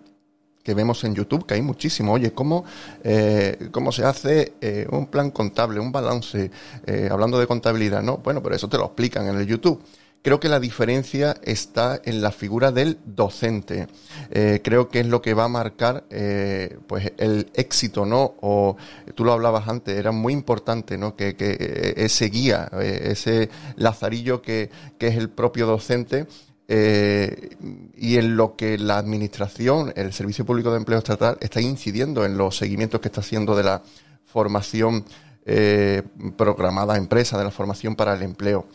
que 0.62 0.75
vemos 0.75 1.03
en 1.05 1.15
YouTube, 1.15 1.47
que 1.47 1.55
hay 1.55 1.62
muchísimo. 1.62 2.12
Oye, 2.12 2.33
¿cómo, 2.33 2.65
eh, 3.03 3.69
cómo 3.71 3.91
se 3.93 4.05
hace 4.05 4.55
eh, 4.61 4.87
un 4.91 5.07
plan 5.07 5.31
contable, 5.31 5.81
un 5.81 5.91
balance? 5.91 6.51
Eh, 6.87 7.09
hablando 7.11 7.39
de 7.39 7.47
contabilidad, 7.47 8.03
¿no? 8.03 8.19
Bueno, 8.19 8.43
pero 8.43 8.55
eso 8.55 8.69
te 8.69 8.79
lo 8.79 8.87
explican 8.87 9.27
en 9.29 9.37
el 9.37 9.47
YouTube. 9.47 9.83
Creo 10.23 10.38
que 10.38 10.49
la 10.49 10.61
diferencia 10.61 11.37
está 11.43 12.00
en 12.05 12.23
la 12.23 12.31
figura 12.31 12.71
del 12.71 12.99
docente. 13.05 13.88
creo 14.62 14.88
que 14.88 15.00
es 15.00 15.07
lo 15.07 15.21
que 15.21 15.35
va 15.35 15.45
a 15.45 15.49
marcar 15.49 16.05
pues 16.87 17.12
el 17.19 17.50
éxito, 17.55 18.07
¿no? 18.07 18.35
O 18.41 18.76
tú 19.17 19.25
lo 19.25 19.33
hablabas 19.33 19.67
antes, 19.67 19.99
era 19.99 20.12
muy 20.12 20.33
importante, 20.33 20.97
¿no? 20.97 21.17
Que, 21.17 21.35
que 21.35 21.95
ese 21.97 22.26
guía, 22.26 22.71
ese 22.81 23.50
lazarillo 23.75 24.43
que, 24.43 24.71
es 25.00 25.17
el 25.17 25.29
propio 25.29 25.67
docente, 25.67 26.29
eh, 26.69 27.50
y 27.97 28.17
en 28.17 28.37
lo 28.37 28.57
que 28.57 28.79
la 28.79 28.97
Administración, 28.97 29.93
el 29.97 30.12
Servicio 30.12 30.47
Público 30.47 30.71
de 30.71 30.79
Empleo 30.79 30.99
Estatal, 30.99 31.37
está 31.41 31.61
incidiendo 31.61 32.25
en 32.25 32.38
los 32.38 32.57
seguimientos 32.57 33.00
que 33.00 33.09
está 33.09 33.21
haciendo 33.21 33.55
de 33.57 33.64
la 33.64 33.83
formación 34.25 35.05
eh, 35.45 36.02
programada 36.37 36.97
empresa, 36.97 37.37
de 37.37 37.45
la 37.45 37.50
formación 37.50 37.95
para 37.97 38.14
el 38.14 38.23
empleo. 38.23 38.67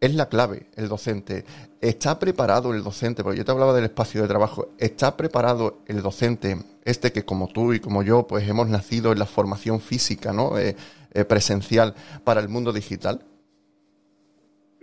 Es 0.00 0.14
la 0.14 0.28
clave, 0.28 0.66
el 0.76 0.88
docente. 0.88 1.44
¿Está 1.80 2.18
preparado 2.18 2.74
el 2.74 2.82
docente? 2.82 3.22
Porque 3.22 3.38
yo 3.38 3.44
te 3.44 3.52
hablaba 3.52 3.72
del 3.72 3.84
espacio 3.84 4.22
de 4.22 4.28
trabajo. 4.28 4.68
¿Está 4.78 5.16
preparado 5.16 5.78
el 5.86 6.02
docente, 6.02 6.56
este 6.84 7.12
que 7.12 7.24
como 7.24 7.48
tú 7.48 7.72
y 7.72 7.80
como 7.80 8.02
yo, 8.02 8.26
pues 8.26 8.48
hemos 8.48 8.68
nacido 8.68 9.12
en 9.12 9.18
la 9.18 9.26
formación 9.26 9.80
física, 9.80 10.32
¿no? 10.32 10.58
Eh, 10.58 10.74
presencial, 11.24 11.94
para 12.24 12.40
el 12.40 12.48
mundo 12.48 12.72
digital? 12.72 13.20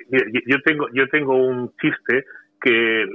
Yo 0.10 0.62
tengo, 0.66 0.88
yo 0.94 1.08
tengo 1.10 1.36
un 1.36 1.72
chiste 1.82 2.26
que, 2.62 3.06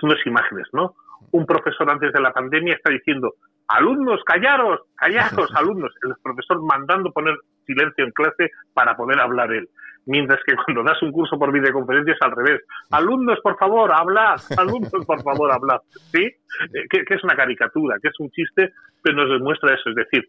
son 0.00 0.10
dos 0.10 0.26
imágenes, 0.26 0.66
¿no? 0.72 0.94
Un 1.30 1.46
profesor 1.46 1.88
antes 1.90 2.12
de 2.12 2.20
la 2.20 2.32
pandemia 2.32 2.74
está 2.74 2.90
diciendo, 2.90 3.34
alumnos, 3.68 4.22
callaros, 4.24 4.80
callaros, 4.96 5.50
alumnos. 5.54 5.92
El 6.02 6.14
profesor 6.22 6.62
mandando 6.62 7.12
poner 7.12 7.36
silencio 7.66 8.04
en 8.04 8.12
clase 8.12 8.50
para 8.72 8.96
poder 8.96 9.20
hablar 9.20 9.52
él. 9.52 9.68
Mientras 10.06 10.40
que 10.46 10.54
cuando 10.64 10.82
das 10.82 11.02
un 11.02 11.12
curso 11.12 11.38
por 11.38 11.52
videoconferencia 11.52 12.14
es 12.14 12.22
al 12.22 12.32
revés. 12.32 12.62
Alumnos, 12.90 13.38
por 13.42 13.56
favor, 13.58 13.90
hablad. 13.92 14.40
Alumnos, 14.58 15.04
por 15.06 15.22
favor, 15.22 15.52
hablad. 15.52 15.80
¿Sí? 16.12 16.24
Eh, 16.24 16.86
que, 16.90 17.14
es 17.14 17.24
una 17.24 17.36
caricatura, 17.36 17.96
que 18.02 18.08
es 18.08 18.20
un 18.20 18.30
chiste, 18.30 18.72
pero 19.02 19.16
nos 19.16 19.30
demuestra 19.38 19.74
eso. 19.74 19.90
Es 19.90 19.96
decir, 19.96 20.28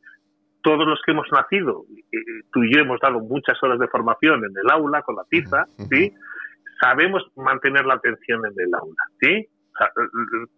todos 0.61 0.87
los 0.87 0.99
que 1.05 1.11
hemos 1.11 1.31
nacido, 1.31 1.83
tú 2.51 2.63
y 2.63 2.73
yo 2.73 2.81
hemos 2.81 2.99
dado 2.99 3.19
muchas 3.19 3.61
horas 3.61 3.79
de 3.79 3.87
formación 3.87 4.43
en 4.43 4.51
el 4.63 4.71
aula 4.71 5.03
con 5.03 5.15
la 5.15 5.23
tiza, 5.29 5.65
¿sí? 5.89 6.11
sabemos 6.81 7.23
mantener 7.35 7.85
la 7.85 7.95
atención 7.95 8.41
en 8.45 8.53
el 8.57 8.73
aula, 8.73 9.03
¿sí? 9.21 9.47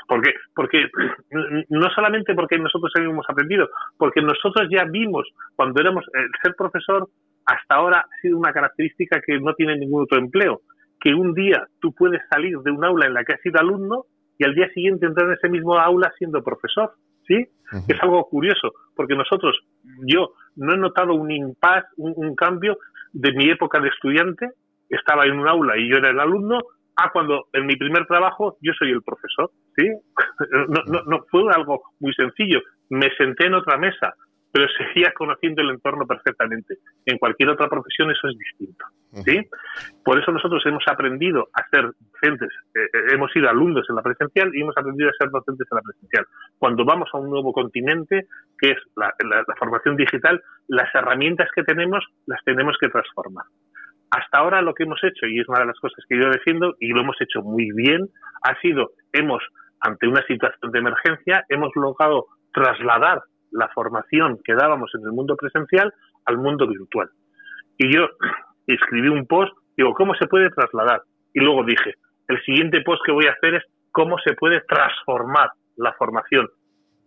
porque, 0.08 0.34
porque 0.56 0.90
no 1.70 1.90
solamente 1.92 2.36
porque 2.36 2.58
nosotros 2.58 2.92
hemos 2.98 3.26
aprendido, 3.30 3.70
porque 3.98 4.22
nosotros 4.22 4.68
ya 4.70 4.84
vimos 4.86 5.28
cuando 5.56 5.82
éramos 5.82 6.06
el 6.14 6.30
ser 6.42 6.56
profesor 6.56 7.10
hasta 7.48 7.76
ahora 7.76 8.00
ha 8.00 8.22
sido 8.22 8.38
una 8.38 8.54
característica 8.54 9.22
que 9.26 9.40
no 9.40 9.54
tiene 9.56 9.78
ningún 9.78 10.04
otro 10.04 10.20
empleo, 10.20 10.62
que 11.00 11.14
un 11.14 11.34
día 11.34 11.68
tú 11.80 11.94
puedes 11.94 12.22
salir 12.30 12.58
de 12.60 12.72
un 12.72 12.84
aula 12.84 13.08
en 13.08 13.14
la 13.14 13.24
que 13.24 13.34
has 13.34 13.42
sido 13.42 13.60
alumno 13.60 14.04
y 14.38 14.46
al 14.46 14.54
día 14.54 14.70
siguiente 14.74 15.06
entrar 15.06 15.28
en 15.28 15.34
ese 15.34 15.50
mismo 15.50 15.78
aula 15.78 16.12
siendo 16.18 16.44
profesor, 16.44 16.92
¿sí? 17.28 17.48
Es 17.88 18.02
algo 18.02 18.24
curioso, 18.30 18.72
porque 18.96 19.16
nosotros, 19.16 19.58
yo 20.06 20.34
no 20.56 20.74
he 20.74 20.78
notado 20.78 21.14
un 21.16 21.32
impasse, 21.32 21.88
un 21.98 22.36
cambio 22.36 22.78
de 23.14 23.32
mi 23.34 23.50
época 23.50 23.80
de 23.80 23.90
estudiante 23.90 24.52
estaba 24.90 25.26
en 25.26 25.40
un 25.40 25.48
aula 25.48 25.78
y 25.78 25.90
yo 25.90 25.98
era 25.98 26.12
el 26.12 26.20
alumno, 26.20 26.60
a 26.98 27.12
cuando 27.12 27.48
en 27.54 27.66
mi 27.68 27.76
primer 27.76 28.06
trabajo 28.08 28.58
yo 28.62 28.74
soy 28.74 28.92
el 28.92 29.04
profesor, 29.04 29.52
¿sí? 29.76 29.88
No, 30.68 30.82
no, 30.88 31.04
no 31.06 31.26
fue 31.30 31.44
algo 31.54 31.82
muy 32.00 32.14
sencillo. 32.14 32.60
Me 32.90 33.10
senté 33.16 33.46
en 33.46 33.54
otra 33.54 33.78
mesa, 33.78 34.16
pero 34.52 34.68
seguía 34.78 35.12
conociendo 35.14 35.62
el 35.62 35.72
entorno 35.72 36.06
perfectamente. 36.06 36.78
En 37.06 37.18
cualquier 37.18 37.50
otra 37.50 37.68
profesión 37.68 38.10
eso 38.12 38.28
es 38.28 38.38
distinto, 38.38 38.86
¿sí? 39.26 39.48
Por 40.04 40.20
eso 40.20 40.32
nosotros 40.32 40.66
hemos 40.66 40.84
aprendido 40.88 41.48
a 41.54 41.68
ser 41.70 41.92
docentes, 42.00 42.50
eh, 42.74 42.80
eh, 42.82 43.14
hemos 43.14 43.32
sido 43.32 43.50
alumnos 43.50 43.86
en 43.90 43.96
la 43.96 44.02
presencial 44.02 44.50
y 44.54 44.62
hemos 44.62 44.78
aprendido 44.78 45.10
a 45.10 45.14
ser 45.20 45.30
docentes 45.30 45.68
en 45.70 45.76
la 45.76 45.82
presencial. 45.82 46.26
Cuando 46.58 46.86
vamos 46.86 47.10
a 47.14 47.18
un 47.18 47.30
nuevo 47.30 47.52
continente, 47.54 48.28
que 48.58 48.72
es 48.72 48.78
la 48.96 49.14
formación 49.60 49.96
digital, 49.96 50.42
las 50.68 50.94
herramientas 50.96 51.50
que 51.56 51.64
tenemos 51.64 52.06
las 52.26 52.44
tenemos 52.44 52.76
que 52.80 52.90
transformar. 52.90 53.46
Hasta 54.10 54.38
ahora 54.38 54.62
lo 54.62 54.74
que 54.74 54.84
hemos 54.84 55.04
hecho, 55.04 55.26
y 55.28 55.40
es 55.40 55.48
una 55.50 55.60
de 55.60 55.66
las 55.66 55.80
cosas 55.80 56.04
que 56.08 56.18
yo 56.18 56.30
defiendo, 56.30 56.76
y 56.80 56.90
lo 56.90 57.02
hemos 57.02 57.20
hecho 57.20 57.42
muy 57.42 57.72
bien, 57.74 58.08
ha 58.42 58.60
sido, 58.62 58.92
hemos, 59.12 59.44
ante 59.82 60.08
una 60.08 60.26
situación 60.26 60.72
de 60.72 60.80
emergencia, 60.80 61.46
hemos 61.50 61.72
logrado 61.76 62.28
trasladar 62.54 63.22
la 63.52 63.68
formación 63.70 64.40
que 64.44 64.54
dábamos 64.54 64.92
en 64.96 65.02
el 65.02 65.12
mundo 65.12 65.36
presencial 65.36 65.94
al 66.26 66.38
mundo 66.38 66.68
virtual. 66.68 67.10
Y 67.78 67.94
yo 67.94 68.08
escribí 68.68 69.08
un 69.10 69.26
post, 69.26 69.54
digo, 69.76 69.94
¿cómo 69.94 70.14
se 70.16 70.28
puede 70.28 70.50
trasladar? 70.50 71.02
Y 71.34 71.40
luego 71.40 71.64
dije, 71.64 71.96
el 72.28 72.42
siguiente 72.44 72.82
post 72.82 73.02
que 73.06 73.12
voy 73.12 73.26
a 73.28 73.32
hacer 73.32 73.56
es 73.56 73.64
cómo 73.92 74.18
se 74.20 74.34
puede 74.34 74.62
transformar 74.62 75.50
la 75.78 75.94
formación 75.94 76.48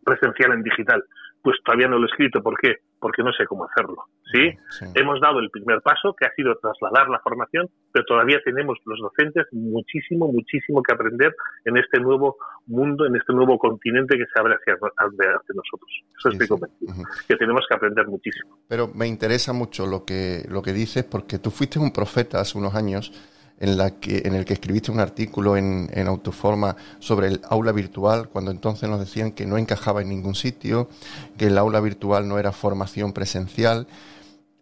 presencial 0.04 0.52
en 0.52 0.62
digital. 0.62 1.02
Pues 1.42 1.56
todavía 1.64 1.88
no 1.88 1.98
lo 1.98 2.06
he 2.06 2.10
escrito. 2.10 2.42
¿Por 2.42 2.58
qué? 2.58 2.76
Porque 2.98 3.22
no 3.22 3.32
sé 3.32 3.46
cómo 3.46 3.64
hacerlo. 3.64 4.04
¿sí? 4.32 4.50
Hemos 4.94 5.20
dado 5.20 5.40
el 5.40 5.50
primer 5.50 5.80
paso, 5.82 6.14
que 6.14 6.26
ha 6.26 6.30
sido 6.34 6.54
trasladar 6.56 7.08
la 7.08 7.18
formación, 7.20 7.68
pero 7.92 8.04
todavía 8.04 8.38
tenemos 8.44 8.78
los 8.84 8.98
docentes 9.00 9.46
muchísimo, 9.52 10.30
muchísimo 10.32 10.82
que 10.82 10.94
aprender 10.94 11.34
en 11.64 11.76
este 11.76 12.00
nuevo 12.00 12.36
mundo, 12.66 13.06
en 13.06 13.16
este 13.16 13.32
nuevo 13.32 13.58
continente 13.58 14.16
que 14.16 14.24
se 14.24 14.40
abre 14.40 14.54
hacia, 14.54 14.74
hacia 14.74 15.54
nosotros. 15.54 15.90
Eso 16.18 16.28
estoy 16.30 16.48
convencido, 16.48 16.94
que 17.26 17.36
tenemos 17.36 17.64
que 17.68 17.74
aprender 17.74 18.06
muchísimo. 18.06 18.58
Pero 18.68 18.88
me 18.94 19.06
interesa 19.06 19.52
mucho 19.52 19.86
lo 19.86 20.04
que, 20.04 20.44
lo 20.48 20.62
que 20.62 20.72
dices, 20.72 21.04
porque 21.04 21.38
tú 21.38 21.50
fuiste 21.50 21.78
un 21.78 21.92
profeta 21.92 22.40
hace 22.40 22.58
unos 22.58 22.74
años 22.74 23.12
en, 23.60 24.34
el 24.34 24.44
que 24.44 24.54
escribiste 24.54 24.90
un 24.90 25.00
artículo 25.00 25.56
en, 25.56 25.90
en 25.92 26.08
Autoforma 26.08 26.76
sobre 26.98 27.28
el 27.28 27.40
aula 27.48 27.72
virtual, 27.72 28.30
cuando 28.30 28.50
entonces 28.50 28.88
nos 28.88 29.00
decían 29.00 29.32
que 29.32 29.44
no 29.44 29.58
encajaba 29.58 30.00
en 30.00 30.08
ningún 30.08 30.34
sitio, 30.34 30.88
que 31.36 31.48
el 31.48 31.58
aula 31.58 31.80
virtual 31.80 32.26
no 32.26 32.38
era 32.38 32.52
formación 32.52 33.12
presencial. 33.12 33.86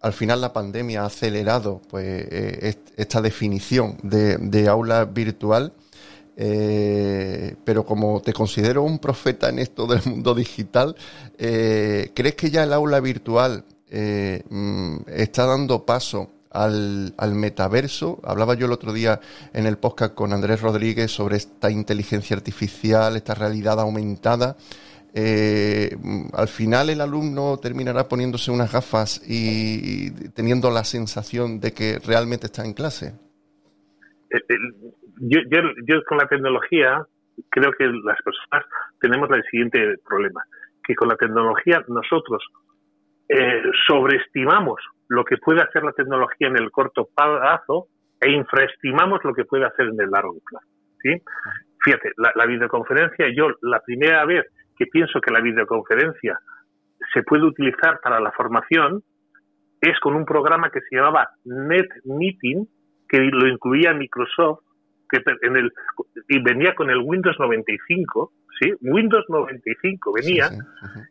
Al 0.00 0.12
final 0.12 0.40
la 0.40 0.52
pandemia 0.52 1.02
ha 1.02 1.06
acelerado 1.06 1.80
pues, 1.88 2.04
eh, 2.06 2.76
esta 2.96 3.22
definición 3.22 3.96
de, 4.02 4.68
aula 4.68 5.04
virtual. 5.04 5.72
Eh, 6.40 7.56
pero 7.64 7.84
como 7.84 8.20
te 8.20 8.32
considero 8.32 8.84
un 8.84 9.00
profeta 9.00 9.48
en 9.48 9.58
esto 9.58 9.88
del 9.88 10.02
mundo 10.06 10.36
digital, 10.36 10.94
eh, 11.36 12.12
¿crees 12.14 12.36
que 12.36 12.50
ya 12.50 12.62
el 12.62 12.72
aula 12.72 13.00
virtual 13.00 13.64
mm, 13.90 14.98
está 15.08 15.46
dando 15.46 15.84
paso 15.84 16.30
al, 16.50 17.14
al, 17.16 17.34
metaverso. 17.34 18.20
Hablaba 18.24 18.54
yo 18.54 18.66
el 18.66 18.72
otro 18.72 18.92
día 18.92 19.20
en 19.52 19.66
el 19.66 19.78
podcast 19.78 20.14
con 20.14 20.32
Andrés 20.32 20.60
Rodríguez 20.60 21.10
sobre 21.10 21.36
esta 21.36 21.70
inteligencia 21.70 22.36
artificial, 22.36 23.16
esta 23.16 23.34
realidad 23.34 23.80
aumentada. 23.80 24.56
Eh, 25.14 25.96
al 26.34 26.48
final 26.48 26.90
el 26.90 27.00
alumno 27.00 27.56
terminará 27.60 28.08
poniéndose 28.08 28.50
unas 28.50 28.72
gafas 28.72 29.22
y, 29.26 30.10
teniendo 30.34 30.70
la 30.70 30.84
sensación 30.84 31.60
de 31.60 31.72
que 31.72 31.98
realmente 32.06 32.46
está 32.46 32.64
en 32.64 32.74
clase. 32.74 33.14
Yo, 35.20 35.40
yo, 35.50 35.58
yo 35.86 36.02
con 36.06 36.18
la 36.18 36.28
tecnología 36.28 37.04
creo 37.50 37.72
que 37.72 37.86
las 37.86 38.20
personas 38.22 38.64
tenemos 39.00 39.30
el 39.30 39.42
siguiente 39.50 39.96
problema, 40.04 40.42
que 40.84 40.94
con 40.94 41.08
la 41.08 41.16
tecnología 41.16 41.82
nosotros 41.88 42.44
eh, 43.28 43.62
sobreestimamos 43.86 44.78
lo 45.08 45.24
que 45.24 45.36
puede 45.38 45.62
hacer 45.62 45.82
la 45.82 45.92
tecnología 45.92 46.48
en 46.48 46.56
el 46.56 46.70
corto 46.70 47.08
plazo 47.14 47.88
e 48.20 48.30
infraestimamos 48.30 49.24
lo 49.24 49.34
que 49.34 49.44
puede 49.44 49.64
hacer 49.64 49.86
en 49.86 50.00
el 50.00 50.10
largo 50.10 50.36
plazo. 50.44 50.66
¿sí? 51.02 51.22
Fíjate, 51.82 52.12
la, 52.16 52.46
videoconferencia, 52.46 53.26
yo 53.34 53.48
la 53.62 53.80
primera 53.80 54.24
vez 54.24 54.44
que 54.76 54.86
pienso 54.86 55.20
que 55.20 55.32
la 55.32 55.40
videoconferencia 55.40 56.38
se 57.12 57.22
puede 57.22 57.44
utilizar 57.44 58.00
para 58.02 58.20
la 58.20 58.32
formación 58.32 59.02
es 59.80 59.98
con 60.00 60.16
un 60.16 60.24
programa 60.24 60.70
que 60.70 60.80
se 60.80 60.96
llamaba 60.96 61.28
NetMeeting, 61.44 62.68
que 63.08 63.18
lo 63.18 63.48
incluía 63.48 63.94
Microsoft, 63.94 64.60
que 65.08 65.22
en 65.42 65.56
el, 65.56 65.72
y 66.28 66.42
venía 66.42 66.74
con 66.74 66.90
el 66.90 66.98
Windows 66.98 67.38
95, 67.38 68.32
¿sí? 68.60 68.74
Windows 68.80 69.24
95 69.28 70.12
venía, 70.12 70.50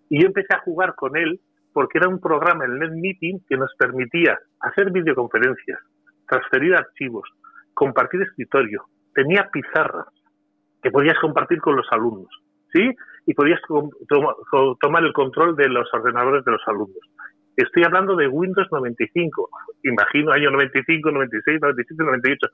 y 0.10 0.22
yo 0.22 0.28
empecé 0.28 0.54
a 0.54 0.60
jugar 0.60 0.94
con 0.96 1.16
él 1.16 1.40
porque 1.78 2.00
era 2.00 2.08
un 2.10 2.20
programa, 2.20 2.66
el 2.66 2.80
NetMeeting, 2.80 3.46
que 3.48 3.56
nos 3.56 3.72
permitía 3.78 4.36
hacer 4.62 4.90
videoconferencias, 4.90 5.80
transferir 6.28 6.76
archivos, 6.76 7.30
compartir 7.76 8.20
escritorio, 8.24 8.86
tenía 9.14 9.48
pizarras 9.54 10.08
que 10.82 10.90
podías 10.90 11.20
compartir 11.20 11.62
con 11.62 11.76
los 11.76 11.86
alumnos, 11.92 12.32
¿sí? 12.74 12.90
Y 13.28 13.34
podías 13.36 13.62
tomar 14.82 15.04
el 15.04 15.14
control 15.14 15.56
de 15.56 15.70
los 15.70 15.88
ordenadores 15.94 16.44
de 16.46 16.54
los 16.54 16.62
alumnos. 16.66 16.98
Estoy 17.56 17.84
hablando 17.84 18.16
de 18.16 18.28
Windows 18.28 18.68
95, 18.72 19.48
imagino 19.84 20.32
año 20.32 20.50
95, 20.50 21.12
96, 21.12 21.62
97, 21.62 22.04
98. 22.04 22.48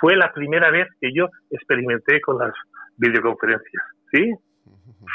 Fue 0.00 0.14
la 0.14 0.32
primera 0.32 0.70
vez 0.70 0.86
que 1.00 1.12
yo 1.12 1.26
experimenté 1.50 2.20
con 2.20 2.38
las 2.38 2.54
videoconferencias, 2.96 3.82
¿sí? 4.12 4.32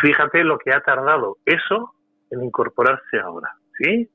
Fíjate 0.02 0.44
lo 0.44 0.58
que 0.58 0.74
ha 0.74 0.82
tardado 0.82 1.38
eso 1.46 1.94
en 2.34 2.44
incorporarse 2.44 3.20
ahora, 3.20 3.50
¿sí? 3.78 4.10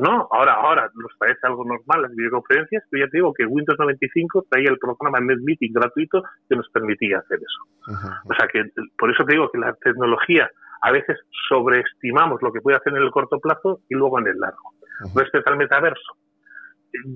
No, 0.00 0.28
ahora, 0.30 0.54
ahora 0.54 0.90
nos 0.94 1.12
parece 1.18 1.38
algo 1.44 1.64
normal 1.64 2.02
las 2.02 2.14
videoconferencias, 2.16 2.84
pero 2.90 3.06
ya 3.06 3.10
te 3.10 3.18
digo 3.18 3.32
que 3.32 3.46
Windows 3.46 3.78
95 3.78 4.46
traía 4.50 4.70
el 4.70 4.78
programa 4.78 5.20
NetMeeting 5.20 5.72
gratuito 5.72 6.22
que 6.48 6.56
nos 6.56 6.68
permitía 6.70 7.18
hacer 7.18 7.38
eso. 7.38 8.02
O 8.24 8.34
sea 8.34 8.48
que 8.48 8.64
por 8.98 9.10
eso 9.10 9.24
te 9.24 9.34
digo 9.34 9.50
que 9.50 9.58
la 9.58 9.72
tecnología 9.74 10.50
a 10.82 10.90
veces 10.90 11.16
sobreestimamos 11.48 12.42
lo 12.42 12.52
que 12.52 12.60
puede 12.60 12.76
hacer 12.76 12.92
en 12.92 13.02
el 13.02 13.12
corto 13.12 13.38
plazo 13.38 13.80
y 13.88 13.94
luego 13.94 14.18
en 14.18 14.26
el 14.26 14.38
largo. 14.38 14.74
Respecto 15.14 15.50
al 15.50 15.58
metaverso, 15.58 16.16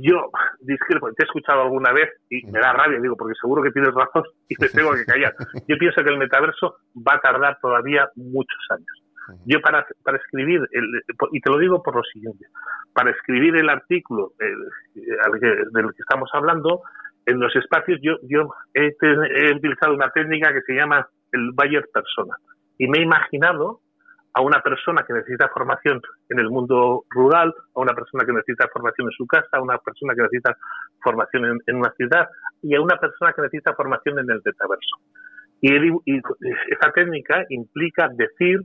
yo 0.01 0.31
discrepo, 0.61 1.13
te 1.13 1.25
he 1.25 1.27
escuchado 1.27 1.63
alguna 1.63 1.93
vez 1.93 2.09
y 2.31 2.47
me 2.47 2.61
da 2.61 2.73
rabia, 2.73 3.01
digo, 3.01 3.17
porque 3.17 3.35
seguro 3.41 3.63
que 3.63 3.73
tienes 3.73 3.93
razón 3.93 4.23
y 4.49 4.55
te 4.55 4.69
tengo 4.69 4.93
que 4.93 5.05
callar. 5.05 5.35
Yo 5.69 5.77
pienso 5.79 6.03
que 6.03 6.11
el 6.11 6.19
metaverso 6.19 6.77
va 6.97 7.15
a 7.15 7.21
tardar 7.21 7.59
todavía 7.61 8.09
muchos 8.15 8.59
años. 8.71 9.06
Yo 9.45 9.61
para, 9.61 9.87
para 10.03 10.19
escribir, 10.19 10.61
y 11.33 11.41
te 11.41 11.51
lo 11.51 11.59
digo 11.59 11.83
por 11.83 11.97
lo 11.97 12.03
siguiente, 12.05 12.47
para 12.93 13.11
escribir 13.11 13.57
el 13.57 13.69
artículo 13.69 14.33
del 14.39 15.95
que 15.95 16.03
estamos 16.03 16.31
hablando, 16.33 16.83
en 17.27 17.41
los 17.41 17.55
espacios 17.57 17.99
yo, 18.03 18.17
yo 18.23 18.49
he, 18.73 18.95
utilizado 19.55 19.95
una 19.95 20.11
técnica 20.11 20.53
que 20.53 20.63
se 20.63 20.75
llama 20.75 21.07
el 21.33 21.51
Bayer 21.53 21.85
persona. 21.93 22.37
Y 22.79 22.89
me 22.89 22.99
he 22.99 23.03
imaginado 23.03 23.81
a 24.33 24.43
una 24.43 24.61
persona 24.61 25.03
que 25.03 25.13
necesita 25.13 25.49
formación 25.49 26.01
en 26.29 26.39
el 26.39 26.51
mundo 26.51 27.05
rural, 27.11 27.53
a 27.75 27.81
una 27.81 27.95
persona 27.95 28.25
que 28.25 28.33
necesita 28.33 28.69
formación 28.69 29.09
en 29.09 29.13
su 29.13 29.27
casa, 29.27 29.49
a 29.53 29.63
una 29.63 29.79
persona 29.79 30.15
que 30.15 30.23
necesita 30.23 30.57
formación 31.03 31.47
en, 31.47 31.59
en 31.67 31.77
una 31.77 31.91
ciudad 31.93 32.29
y 32.63 32.75
a 32.75 32.81
una 32.81 32.97
persona 32.97 33.33
que 33.33 33.43
necesita 33.43 33.75
formación 33.75 34.19
en 34.19 34.31
el 34.31 34.41
metaverso. 34.45 34.97
Y, 35.61 35.75
y 36.05 36.21
esa 36.71 36.93
técnica 36.93 37.45
implica 37.49 38.09
decir 38.15 38.61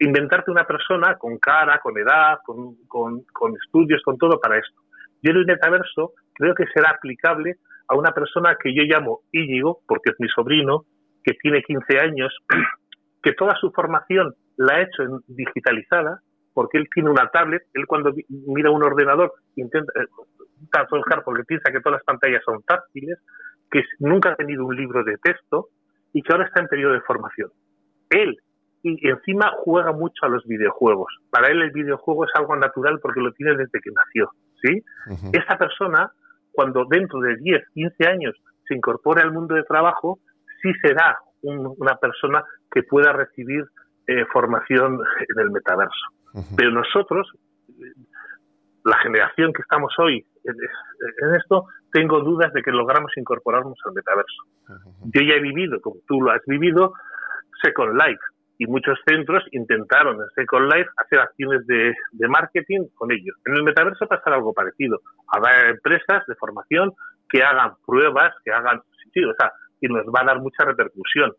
inventarte 0.00 0.50
una 0.50 0.64
persona 0.64 1.16
con 1.16 1.38
cara, 1.38 1.78
con 1.82 1.96
edad, 1.98 2.38
con, 2.44 2.76
con, 2.86 3.56
estudios, 3.62 4.02
con 4.02 4.18
todo 4.18 4.40
para 4.40 4.58
esto. 4.58 4.82
Yo 5.22 5.30
en 5.30 5.38
el 5.38 5.46
metaverso 5.46 6.12
creo 6.34 6.54
que 6.54 6.64
será 6.74 6.90
aplicable 6.90 7.56
a 7.88 7.96
una 7.96 8.12
persona 8.12 8.56
que 8.60 8.74
yo 8.74 8.82
llamo 8.82 9.20
Íñigo, 9.32 9.80
porque 9.86 10.10
es 10.10 10.16
mi 10.18 10.28
sobrino, 10.28 10.84
que 11.22 11.34
tiene 11.34 11.62
15 11.62 11.98
años, 11.98 12.36
que 13.22 13.32
toda 13.32 13.54
su 13.60 13.70
formación 13.70 14.34
la 14.56 14.76
ha 14.76 14.82
hecho 14.82 15.02
en 15.02 15.20
digitalizada, 15.28 16.20
porque 16.52 16.78
él 16.78 16.88
tiene 16.92 17.10
una 17.10 17.28
tablet, 17.28 17.62
él 17.74 17.86
cuando 17.86 18.12
mira 18.28 18.70
un 18.70 18.84
ordenador 18.84 19.32
intenta 19.56 19.92
eh, 20.00 20.06
porque 21.24 21.44
piensa 21.44 21.72
que 21.72 21.80
todas 21.80 21.98
las 21.98 22.04
pantallas 22.04 22.42
son 22.44 22.62
táctiles, 22.62 23.18
que 23.70 23.82
nunca 23.98 24.30
ha 24.30 24.36
tenido 24.36 24.64
un 24.64 24.76
libro 24.76 25.02
de 25.02 25.18
texto 25.18 25.68
y 26.12 26.22
que 26.22 26.32
ahora 26.32 26.46
está 26.46 26.60
en 26.60 26.68
periodo 26.68 26.94
de 26.94 27.00
formación. 27.00 27.50
Él 28.08 28.38
y 28.86 29.08
encima 29.08 29.50
juega 29.64 29.92
mucho 29.92 30.26
a 30.26 30.28
los 30.28 30.44
videojuegos. 30.44 31.10
Para 31.30 31.48
él 31.48 31.62
el 31.62 31.70
videojuego 31.70 32.26
es 32.26 32.30
algo 32.34 32.54
natural 32.54 33.00
porque 33.00 33.20
lo 33.20 33.32
tiene 33.32 33.56
desde 33.56 33.80
que 33.80 33.90
nació, 33.90 34.30
¿sí? 34.62 34.84
Esta 35.32 35.56
persona, 35.56 36.12
cuando 36.52 36.84
dentro 36.84 37.18
de 37.20 37.36
10, 37.36 37.62
15 37.72 38.06
años 38.06 38.34
se 38.68 38.74
incorpore 38.74 39.22
al 39.22 39.32
mundo 39.32 39.54
de 39.54 39.62
trabajo, 39.62 40.18
sí 40.60 40.70
será 40.82 41.16
una 41.40 41.96
persona 41.96 42.44
que 42.70 42.82
pueda 42.82 43.12
recibir 43.14 43.64
eh, 44.06 44.26
formación 44.30 44.98
en 45.28 45.40
el 45.40 45.50
metaverso. 45.50 46.06
Pero 46.54 46.70
nosotros, 46.70 47.30
la 48.84 48.98
generación 48.98 49.52
que 49.54 49.62
estamos 49.62 49.94
hoy 49.98 50.26
en, 50.44 51.34
esto, 51.36 51.68
tengo 51.90 52.20
dudas 52.20 52.52
de 52.52 52.60
que 52.62 52.70
logramos 52.70 53.12
incorporarnos 53.16 53.78
al 53.86 53.94
metaverso. 53.94 54.42
Yo 55.04 55.22
ya 55.22 55.36
he 55.36 55.40
vivido, 55.40 55.80
como 55.80 55.96
tú 56.06 56.20
lo 56.20 56.32
has 56.32 56.42
vivido, 56.46 56.92
Second 57.62 57.94
Life, 57.94 58.20
y 58.58 58.66
muchos 58.66 58.98
centros 59.06 59.42
intentaron 59.52 60.16
en 60.16 60.28
Second 60.34 60.72
Life 60.72 60.90
hacer 60.96 61.20
acciones 61.20 61.66
de, 61.66 61.94
marketing 62.28 62.86
con 62.94 63.10
ellos. 63.10 63.36
En 63.46 63.54
el 63.54 63.64
metaverso 63.64 64.06
pasará 64.06 64.36
algo 64.36 64.52
parecido. 64.52 65.00
Habrá 65.28 65.70
empresas 65.70 66.24
de 66.26 66.34
formación 66.36 66.92
que 67.28 67.42
hagan 67.42 67.72
pruebas, 67.84 68.32
que 68.44 68.52
hagan, 68.52 68.80
sí, 69.12 69.24
o 69.24 69.34
sea, 69.38 69.52
y 69.80 69.88
nos 69.88 70.06
va 70.06 70.20
a 70.22 70.24
dar 70.24 70.40
mucha 70.40 70.64
repercusión. 70.64 71.32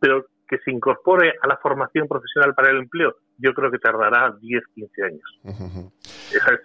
Pero 0.00 0.26
que 0.48 0.58
se 0.58 0.70
incorpore 0.70 1.34
a 1.42 1.48
la 1.48 1.56
formación 1.56 2.06
profesional 2.06 2.54
para 2.54 2.70
el 2.70 2.78
empleo, 2.78 3.16
yo 3.38 3.52
creo 3.52 3.70
que 3.70 3.78
tardará 3.78 4.34
10, 4.40 4.62
15 4.74 5.02
años. 5.02 5.40
Esa 6.32 6.54
es 6.54 6.60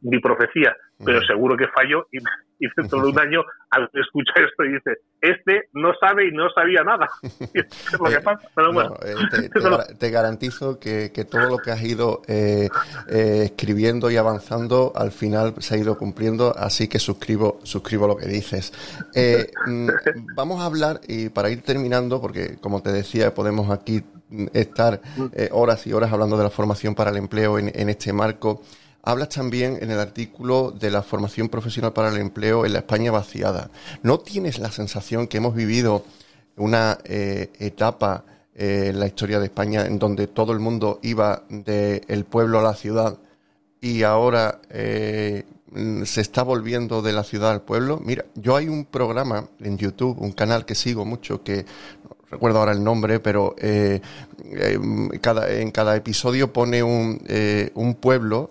mi 0.00 0.18
profecía, 0.18 0.76
pero 1.04 1.22
seguro 1.22 1.56
que 1.56 1.66
falló 1.68 2.06
y, 2.12 2.18
y 2.64 2.68
dentro 2.76 3.02
de 3.02 3.08
un 3.08 3.18
año 3.18 3.42
al 3.70 3.90
escucha 3.94 4.32
esto 4.36 4.64
y 4.64 4.74
dice, 4.74 4.98
este 5.20 5.68
no 5.72 5.92
sabe 6.00 6.28
y 6.28 6.30
no 6.30 6.48
sabía 6.50 6.82
nada. 6.84 7.08
es 7.54 7.98
lo 7.98 8.08
que 8.08 8.20
pasa. 8.20 8.48
Pero 8.54 8.72
bueno. 8.72 8.94
Eh, 9.04 9.48
te, 9.98 10.10
garantizo 10.10 10.78
que, 10.78 11.10
todo 11.30 11.48
lo 11.48 11.58
que 11.58 11.70
has 11.70 11.82
ido 11.82 12.22
eh, 12.28 12.68
eh, 13.08 13.42
escribiendo 13.46 14.10
y 14.10 14.16
avanzando 14.16 14.92
al 14.94 15.10
final 15.10 15.54
se 15.58 15.74
ha 15.74 15.78
ido 15.78 15.96
cumpliendo, 15.98 16.54
así 16.56 16.88
que 16.88 16.98
suscribo, 16.98 17.58
suscribo 17.62 18.06
lo 18.06 18.16
que 18.16 18.26
dices. 18.26 18.72
Mm, 19.66 19.88
vamos 20.36 20.60
a 20.60 20.66
hablar, 20.66 21.00
y 21.08 21.30
para 21.30 21.50
ir 21.50 21.62
terminando, 21.62 22.20
porque 22.20 22.58
como 22.60 22.82
te 22.82 22.92
decía, 22.92 23.34
podemos 23.34 23.70
aquí 23.70 24.04
estar 24.52 25.00
eh, 25.34 25.48
horas 25.52 25.86
y 25.86 25.92
horas 25.92 26.12
hablando 26.12 26.36
de 26.36 26.44
la 26.44 26.50
formación 26.50 26.94
para 26.94 27.10
el 27.10 27.16
empleo 27.16 27.58
en, 27.58 27.70
en 27.74 27.88
este 27.88 28.12
marco. 28.12 28.62
Hablas 29.02 29.30
también 29.30 29.78
en 29.80 29.90
el 29.90 29.98
artículo 29.98 30.70
de 30.70 30.90
la 30.90 31.02
formación 31.02 31.48
profesional 31.48 31.92
para 31.92 32.10
el 32.10 32.18
empleo 32.18 32.64
en 32.64 32.72
la 32.72 32.80
España 32.80 33.10
vaciada. 33.10 33.70
¿No 34.02 34.20
tienes 34.20 34.60
la 34.60 34.70
sensación 34.70 35.26
que 35.26 35.38
hemos 35.38 35.56
vivido 35.56 36.04
una 36.56 36.98
eh, 37.04 37.50
etapa 37.58 38.24
eh, 38.54 38.90
en 38.90 39.00
la 39.00 39.06
historia 39.06 39.40
de 39.40 39.46
España 39.46 39.86
en 39.86 39.98
donde 39.98 40.28
todo 40.28 40.52
el 40.52 40.60
mundo 40.60 41.00
iba 41.02 41.42
del 41.48 42.24
pueblo 42.24 42.60
a 42.60 42.62
la 42.62 42.74
ciudad 42.74 43.18
y 43.80 44.04
ahora 44.04 44.60
eh, 44.70 45.46
se 46.04 46.20
está 46.20 46.44
volviendo 46.44 47.02
de 47.02 47.12
la 47.12 47.24
ciudad 47.24 47.50
al 47.50 47.62
pueblo? 47.62 48.00
Mira, 48.04 48.26
yo 48.36 48.54
hay 48.54 48.68
un 48.68 48.84
programa 48.84 49.48
en 49.58 49.78
YouTube, 49.78 50.20
un 50.20 50.32
canal 50.32 50.64
que 50.64 50.76
sigo 50.76 51.04
mucho 51.04 51.42
que 51.42 51.64
recuerdo 52.32 52.60
ahora 52.60 52.72
el 52.72 52.82
nombre, 52.82 53.20
pero 53.20 53.54
eh, 53.58 54.00
eh, 54.50 54.78
cada, 55.20 55.52
en 55.52 55.70
cada 55.70 55.94
episodio 55.94 56.50
pone 56.50 56.82
un, 56.82 57.22
eh, 57.28 57.70
un 57.74 57.94
pueblo 57.94 58.50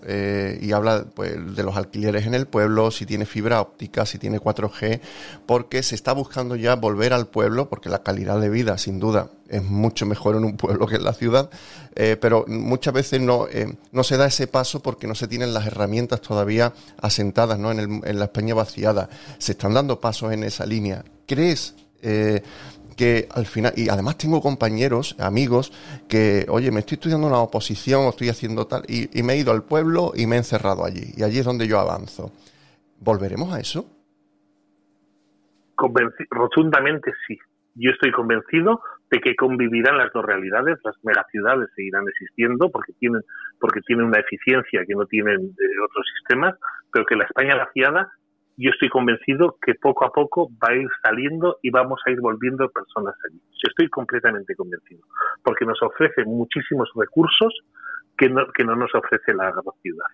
y 0.62 0.72
habla 0.72 1.06
pues, 1.14 1.34
de 1.56 1.64
los 1.64 1.76
alquileres 1.76 2.28
en 2.28 2.36
el 2.36 2.46
pueblo, 2.46 2.92
si 2.92 3.06
tiene 3.06 3.26
fibra 3.26 3.60
óptica, 3.60 4.06
si 4.06 4.20
tiene 4.20 4.40
4G, 4.40 5.02
porque 5.48 5.82
se 5.82 5.96
está 5.96 6.14
buscando 6.14 6.56
ya 6.56 6.76
volver 6.76 7.12
al 7.14 7.28
pueblo, 7.28 7.70
porque 7.70 7.90
la 7.90 8.04
calidad 8.04 8.40
de 8.40 8.50
vida, 8.50 8.78
sin 8.78 9.00
duda, 9.00 9.32
es 9.50 9.64
mucho 9.64 10.06
mejor 10.06 10.36
en 10.36 10.46
un 10.46 10.58
pueblo 10.58 10.86
que 10.86 10.96
en 10.96 11.04
la 11.04 11.14
ciudad, 11.14 11.50
pero 11.94 12.46
muchas 12.48 12.94
veces 12.94 13.20
no, 13.20 13.48
no 13.92 14.04
se 14.04 14.18
da 14.18 14.28
ese 14.28 14.48
paso 14.48 14.82
porque 14.82 15.08
no 15.08 15.16
se 15.16 15.28
tienen 15.28 15.54
las 15.54 15.66
herramientas 15.66 16.22
todavía 16.22 16.74
asentadas 17.02 17.58
¿no? 17.58 17.72
en, 17.72 17.80
el, 17.80 17.90
en 18.06 18.20
la 18.20 18.26
España 18.26 18.54
vaciada. 18.54 19.10
Se 19.40 19.54
están 19.54 19.74
dando 19.74 20.00
pasos 20.00 20.32
en 20.32 20.44
esa 20.44 20.66
línea. 20.66 21.04
¿Crees 21.26 21.76
que 22.96 23.28
al 23.34 23.46
final, 23.46 23.74
y 23.76 23.90
además 23.90 24.18
tengo 24.18 24.42
compañeros, 24.42 25.16
amigos, 25.20 25.72
que, 26.08 26.46
oye, 26.50 26.72
me 26.72 26.80
estoy 26.80 26.96
estudiando 26.96 27.28
una 27.28 27.40
oposición 27.40 28.06
o 28.06 28.10
estoy 28.10 28.30
haciendo 28.30 28.68
tal, 28.68 28.84
y, 28.88 29.08
me 29.24 29.34
he 29.34 29.38
ido 29.38 29.52
al 29.52 29.64
pueblo 29.64 30.12
y 30.16 30.28
me 30.28 30.36
he 30.36 30.40
encerrado 30.40 30.86
allí, 30.86 31.14
y 31.16 31.24
allí 31.24 31.40
es 31.40 31.46
donde 31.46 31.68
yo 31.68 31.80
avanzo. 31.80 32.32
¿Volveremos 33.00 33.54
a 33.54 33.60
eso? 33.60 33.86
rotundamente 36.30 37.12
sí. 37.28 37.40
Yo 37.74 37.90
estoy 37.90 38.12
convencido 38.12 38.82
de 39.10 39.20
que 39.20 39.36
convivirán 39.36 39.98
las 39.98 40.14
dos 40.14 40.24
realidades, 40.24 40.78
las 40.84 40.96
megaciudades 41.04 41.70
seguirán 41.76 42.08
existiendo 42.08 42.70
porque 42.70 42.94
tienen, 42.94 43.22
porque 43.60 43.82
tienen 43.82 44.06
una 44.06 44.20
eficiencia 44.20 44.86
que 44.86 44.94
no 44.94 45.06
tienen 45.06 45.40
eh, 45.40 45.84
otros 45.84 46.06
sistemas, 46.18 46.56
pero 46.94 47.06
que 47.06 47.16
la 47.16 47.26
España 47.26 47.56
vaciada 47.56 48.12
yo 48.58 48.70
estoy 48.70 48.90
convencido 48.90 49.58
que 49.62 49.76
poco 49.76 50.06
a 50.06 50.12
poco 50.12 50.50
va 50.64 50.74
a 50.74 50.76
ir 50.76 50.90
saliendo 51.02 51.58
y 51.62 51.70
vamos 51.70 52.00
a 52.06 52.12
ir 52.12 52.20
volviendo 52.20 52.70
personas 52.70 53.16
allí. 53.26 53.40
Yo 53.40 53.70
estoy 53.70 53.90
completamente 53.90 54.56
convencido, 54.56 55.02
porque 55.44 55.66
nos 55.66 55.82
ofrece 55.82 56.24
muchísimos 56.26 56.90
recursos 56.96 57.54
que 58.18 58.30
no, 58.30 58.46
que 58.54 58.64
no 58.64 58.76
nos 58.76 58.94
ofrece 58.94 59.34
la 59.34 59.54
ciudad. 59.82 60.06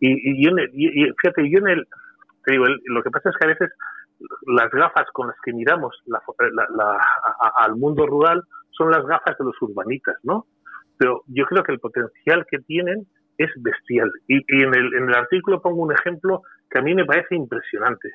Y, 0.00 0.10
y, 0.10 0.48
y, 0.48 1.12
fíjate, 1.20 1.48
yo 1.50 1.58
en 1.60 1.68
el, 1.68 1.86
te 2.44 2.52
digo, 2.52 2.64
lo 2.86 3.02
que 3.02 3.10
pasa 3.10 3.30
es 3.30 3.36
que 3.36 3.44
a 3.44 3.48
veces 3.48 3.70
las 4.46 4.70
gafas 4.70 5.06
con 5.12 5.28
las 5.28 5.36
que 5.42 5.52
miramos 5.52 5.96
al 7.58 7.76
mundo 7.76 8.06
rural 8.06 8.42
son 8.70 8.90
las 8.90 9.04
gafas 9.06 9.36
de 9.38 9.44
los 9.44 9.60
urbanitas, 9.60 10.16
¿no? 10.22 10.46
Pero 10.96 11.22
yo 11.26 11.44
creo 11.46 11.62
que 11.62 11.72
el 11.72 11.80
potencial 11.80 12.46
que 12.50 12.58
tienen 12.60 13.06
es 13.38 13.50
bestial. 13.56 14.10
Y, 14.28 14.36
en, 14.62 14.74
el, 14.74 14.94
en 14.94 15.08
el 15.08 15.14
artículo 15.14 15.60
pongo 15.60 15.82
un 15.82 15.92
ejemplo 15.92 16.42
que 16.70 16.78
a 16.78 16.82
mí 16.82 16.94
me 16.94 17.04
parece 17.04 17.34
impresionante. 17.34 18.10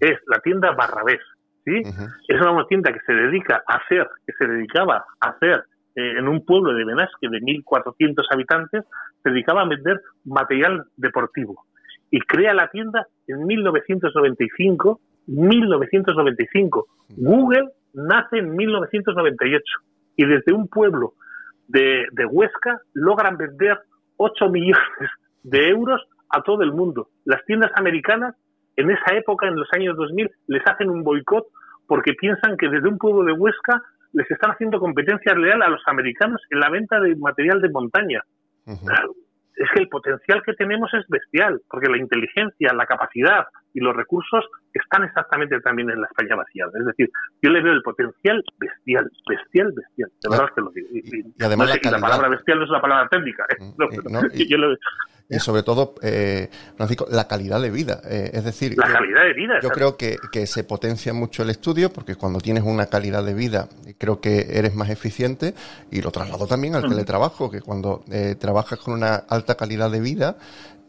Es 0.00 0.18
la 0.26 0.38
tienda 0.40 0.72
Barrabés, 0.72 1.20
¿sí? 1.64 1.82
Es 2.28 2.40
una 2.40 2.66
tienda 2.66 2.92
que 2.92 3.00
se 3.06 3.12
dedica 3.12 3.62
a 3.66 3.76
hacer, 3.76 4.08
que 4.26 4.32
se 4.38 4.46
dedicaba 4.46 5.04
a 5.20 5.28
hacer 5.28 5.64
eh, 5.96 6.18
en 6.18 6.28
un 6.28 6.44
pueblo 6.44 6.74
de 6.74 6.84
Benasque 6.84 7.28
de 7.28 7.40
1.400 7.40 8.24
habitantes, 8.30 8.84
se 9.22 9.30
dedicaba 9.30 9.62
a 9.62 9.68
vender 9.68 10.00
material 10.24 10.84
deportivo. 10.96 11.64
Y 12.10 12.20
crea 12.20 12.54
la 12.54 12.68
tienda 12.68 13.06
en 13.26 13.46
1995, 13.46 15.00
1995. 15.26 16.86
Google 17.16 17.70
nace 17.92 18.38
en 18.38 18.54
1998. 18.54 19.62
Y 20.16 20.26
desde 20.26 20.52
un 20.52 20.68
pueblo 20.68 21.14
de, 21.68 22.06
de 22.12 22.26
Huesca 22.26 22.80
logran 22.92 23.36
vender 23.36 23.80
8 24.16 24.48
millones 24.48 25.10
de 25.42 25.68
euros 25.68 26.02
a 26.34 26.42
todo 26.42 26.62
el 26.62 26.72
mundo. 26.72 27.08
Las 27.24 27.44
tiendas 27.44 27.70
americanas, 27.76 28.34
en 28.76 28.90
esa 28.90 29.14
época, 29.14 29.46
en 29.46 29.56
los 29.56 29.68
años 29.72 29.96
2000, 29.96 30.30
les 30.48 30.62
hacen 30.66 30.90
un 30.90 31.02
boicot 31.02 31.46
porque 31.86 32.14
piensan 32.14 32.56
que 32.56 32.68
desde 32.68 32.88
un 32.88 32.98
pueblo 32.98 33.24
de 33.24 33.32
Huesca 33.32 33.82
les 34.12 34.30
están 34.30 34.52
haciendo 34.52 34.80
competencia 34.80 35.34
leal 35.34 35.62
a 35.62 35.68
los 35.68 35.82
americanos 35.86 36.40
en 36.50 36.60
la 36.60 36.70
venta 36.70 37.00
de 37.00 37.16
material 37.16 37.60
de 37.60 37.68
montaña 37.68 38.22
es 39.56 39.68
que 39.72 39.80
el 39.80 39.88
potencial 39.88 40.42
que 40.44 40.54
tenemos 40.54 40.92
es 40.94 41.06
bestial, 41.08 41.60
porque 41.70 41.88
la 41.88 41.98
inteligencia, 41.98 42.72
la 42.72 42.86
capacidad 42.86 43.46
y 43.72 43.80
los 43.80 43.94
recursos 43.94 44.44
están 44.72 45.04
exactamente 45.04 45.60
también 45.60 45.90
en 45.90 46.00
la 46.00 46.06
España 46.08 46.36
vaciada. 46.36 46.72
Es 46.78 46.86
decir, 46.86 47.10
yo 47.42 47.50
le 47.50 47.62
veo 47.62 47.72
el 47.72 47.82
potencial 47.82 48.42
bestial, 48.58 49.10
bestial, 49.28 49.72
bestial. 49.72 50.10
De 50.22 50.30
verdad 50.30 50.54
que 50.54 50.60
lo 50.60 50.70
digo. 50.70 50.88
Y, 50.92 51.42
además 51.42 51.78
la, 51.84 51.98
palabra 51.98 52.28
bestial 52.28 52.58
no 52.58 52.64
es 52.64 52.70
una 52.70 52.80
palabra 52.80 53.08
técnica. 53.08 53.46
y 55.28 55.38
sobre 55.38 55.62
todo, 55.62 55.94
eh, 56.02 56.50
Francisco, 56.76 57.06
la 57.10 57.26
calidad 57.26 57.60
de 57.60 57.70
vida. 57.70 58.00
Eh, 58.04 58.30
es 58.34 58.44
decir, 58.44 58.76
la 58.76 58.92
calidad 58.92 59.22
de 59.24 59.32
vida. 59.32 59.54
Yo 59.62 59.70
creo 59.70 59.96
que, 59.96 60.16
que, 60.30 60.46
se 60.46 60.64
potencia 60.64 61.12
mucho 61.12 61.42
el 61.42 61.50
estudio 61.50 61.90
porque 61.90 62.14
cuando 62.14 62.40
tienes 62.40 62.62
una 62.62 62.86
calidad 62.86 63.24
de 63.24 63.34
vida, 63.34 63.68
creo 63.98 64.20
que 64.20 64.46
eres 64.50 64.74
más 64.74 64.90
eficiente 64.90 65.54
y 65.90 66.02
lo 66.02 66.10
traslado 66.10 66.46
también 66.46 66.74
al 66.74 66.88
teletrabajo, 66.88 67.50
que 67.50 67.60
cuando 67.60 68.04
eh, 68.10 68.36
trabajas 68.38 68.78
con 68.78 68.94
una 68.94 69.14
alta 69.14 69.54
calidad 69.56 69.90
de 69.90 70.00
vida, 70.00 70.36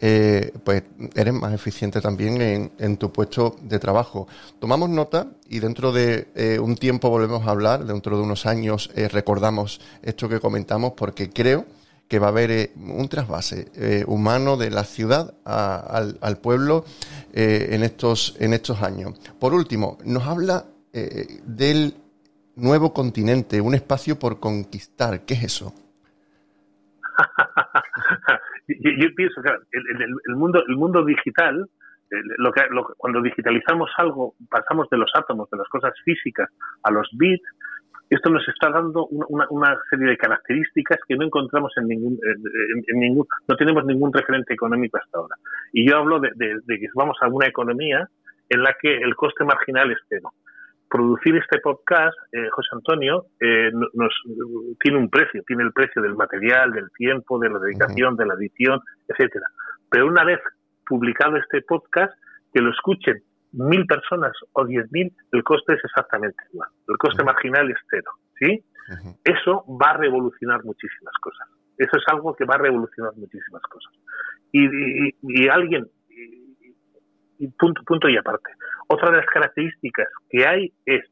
eh, 0.02 0.52
pues 0.64 0.84
eres 1.16 1.34
más 1.34 1.54
eficiente 1.54 2.02
también 2.02 2.42
en, 2.42 2.72
en, 2.78 2.98
tu 2.98 3.12
puesto 3.14 3.56
de 3.62 3.80
trabajo. 3.80 4.28
Tomamos 4.60 4.90
nota 4.90 5.28
y 5.50 5.60
dentro 5.60 5.94
de 5.94 6.28
eh, 6.36 6.60
un 6.60 6.76
tiempo 6.76 7.10
volvemos 7.10 7.48
a 7.48 7.52
hablar, 7.52 7.86
dentro 7.86 8.18
de 8.18 8.24
unos 8.24 8.46
años 8.46 8.92
recordamos 9.12 9.80
esto 10.04 10.28
que 10.28 10.42
comentamos 10.42 10.94
porque 10.98 11.30
creo 11.30 11.66
que 12.08 12.20
va 12.20 12.28
a 12.28 12.30
haber 12.30 12.52
eh, 12.52 12.72
un 12.76 13.08
trasvase 13.10 13.72
eh, 13.76 14.04
humano 14.08 14.58
de 14.58 14.70
la 14.70 14.84
ciudad 14.84 15.34
al, 15.46 16.18
al, 16.22 16.38
pueblo 16.38 16.86
eh, 17.34 17.70
en, 17.72 17.84
estos, 17.84 18.38
en 18.40 18.54
estos 18.54 18.82
años. 18.84 19.14
Por 19.40 19.54
último, 19.54 19.98
nos 20.06 20.26
habla 20.28 20.66
del 21.46 21.94
nuevo 22.56 22.94
continente, 22.94 23.60
un 23.60 23.76
espacio 23.76 24.18
por 24.18 24.40
conquistar. 24.40 25.26
¿Qué 25.26 25.34
es 25.34 25.44
eso? 25.44 25.74
yo, 28.68 29.08
pienso 29.14 29.42
que 29.42 29.50
el, 29.74 30.36
mundo, 30.38 30.64
el 30.66 30.78
mundo 30.78 31.04
digital, 31.04 31.70
lo 32.38 32.52
que, 32.54 32.62
cuando 32.96 33.22
digitalizamos 33.22 33.90
algo, 33.98 34.36
pasamos 34.50 34.88
de 34.90 34.98
los 34.98 35.12
átomos, 35.16 35.50
de 35.50 35.58
las 35.58 35.68
cosas 35.68 35.92
físicas, 36.06 36.50
a 36.84 36.92
los 36.92 37.10
bits, 37.18 37.44
esto 38.10 38.30
nos 38.30 38.48
está 38.48 38.70
dando 38.70 39.08
una, 39.08 39.78
serie 39.90 40.10
de 40.10 40.18
características 40.18 41.00
que 41.08 41.16
no 41.16 41.26
encontramos 41.26 41.72
en 41.78 41.88
ningún, 41.88 42.20
en, 42.88 43.00
ningún, 43.00 43.26
no 43.48 43.56
tenemos 43.56 43.86
ningún 43.86 44.14
referente 44.14 44.54
económico 44.54 44.98
hasta 44.98 45.18
ahora. 45.18 45.36
Y 45.74 45.90
yo 45.90 45.98
hablo 45.98 46.20
de, 46.20 46.32
que 46.68 46.88
vamos 46.94 47.18
a 47.22 47.28
una 47.28 47.48
economía 47.48 48.08
en 48.50 48.62
la 48.62 48.76
que 48.80 48.96
el 48.98 49.16
coste 49.16 49.44
marginal 49.44 49.92
es 49.92 49.98
cero. 50.08 50.34
Producir 50.88 51.36
este 51.36 51.60
podcast, 51.60 52.16
eh, 52.32 52.48
José 52.52 52.70
Antonio, 52.74 53.26
eh, 53.40 53.72
nos, 53.94 54.14
tiene 54.80 55.00
un 55.00 55.10
precio, 55.10 55.44
tiene 55.48 55.64
el 55.64 55.74
precio 55.74 56.02
del 56.02 56.14
material, 56.14 56.72
del 56.72 56.92
tiempo, 56.92 57.40
de 57.40 57.50
la 57.50 57.60
dedicación, 57.60 58.16
de 58.16 58.26
la 58.28 58.36
edición, 58.36 58.80
etcétera. 59.08 59.48
Pero 59.90 60.08
una 60.08 60.24
vez 60.24 60.40
publicado 60.86 61.38
este 61.38 61.64
podcast, 61.64 62.14
que 62.54 62.62
lo 62.62 62.70
escuchen 62.70 63.22
mil 63.56 63.86
personas 63.86 64.34
o 64.54 64.66
diez 64.66 64.92
mil, 64.92 65.12
el 65.32 65.44
coste 65.44 65.74
es 65.74 65.84
exactamente 65.84 66.38
igual. 66.54 66.70
El 66.88 66.98
coste 66.98 67.24
marginal 67.24 67.70
es 67.72 67.78
cero. 67.90 68.12
¿sí? 68.40 68.64
Eso 69.24 69.66
va 69.82 69.92
a 69.92 69.98
revolucionar 69.98 70.64
muchísimas 70.64 71.14
cosas. 71.22 71.48
Eso 71.78 71.98
es 71.98 72.04
algo 72.08 72.36
que 72.36 72.46
va 72.46 72.56
a 72.56 72.60
revolucionar 72.60 73.14
muchísimas 73.16 73.62
cosas. 73.64 73.92
Y, 74.52 75.48
alguien, 75.50 75.88
y, 77.40 77.48
punto, 77.50 77.82
punto 77.84 78.08
y 78.08 78.18
aparte. 78.18 78.52
Otra 78.88 79.12
de 79.12 79.18
las 79.18 79.26
características 79.26 80.08
que 80.30 80.46
hay 80.46 80.74
es, 80.86 81.04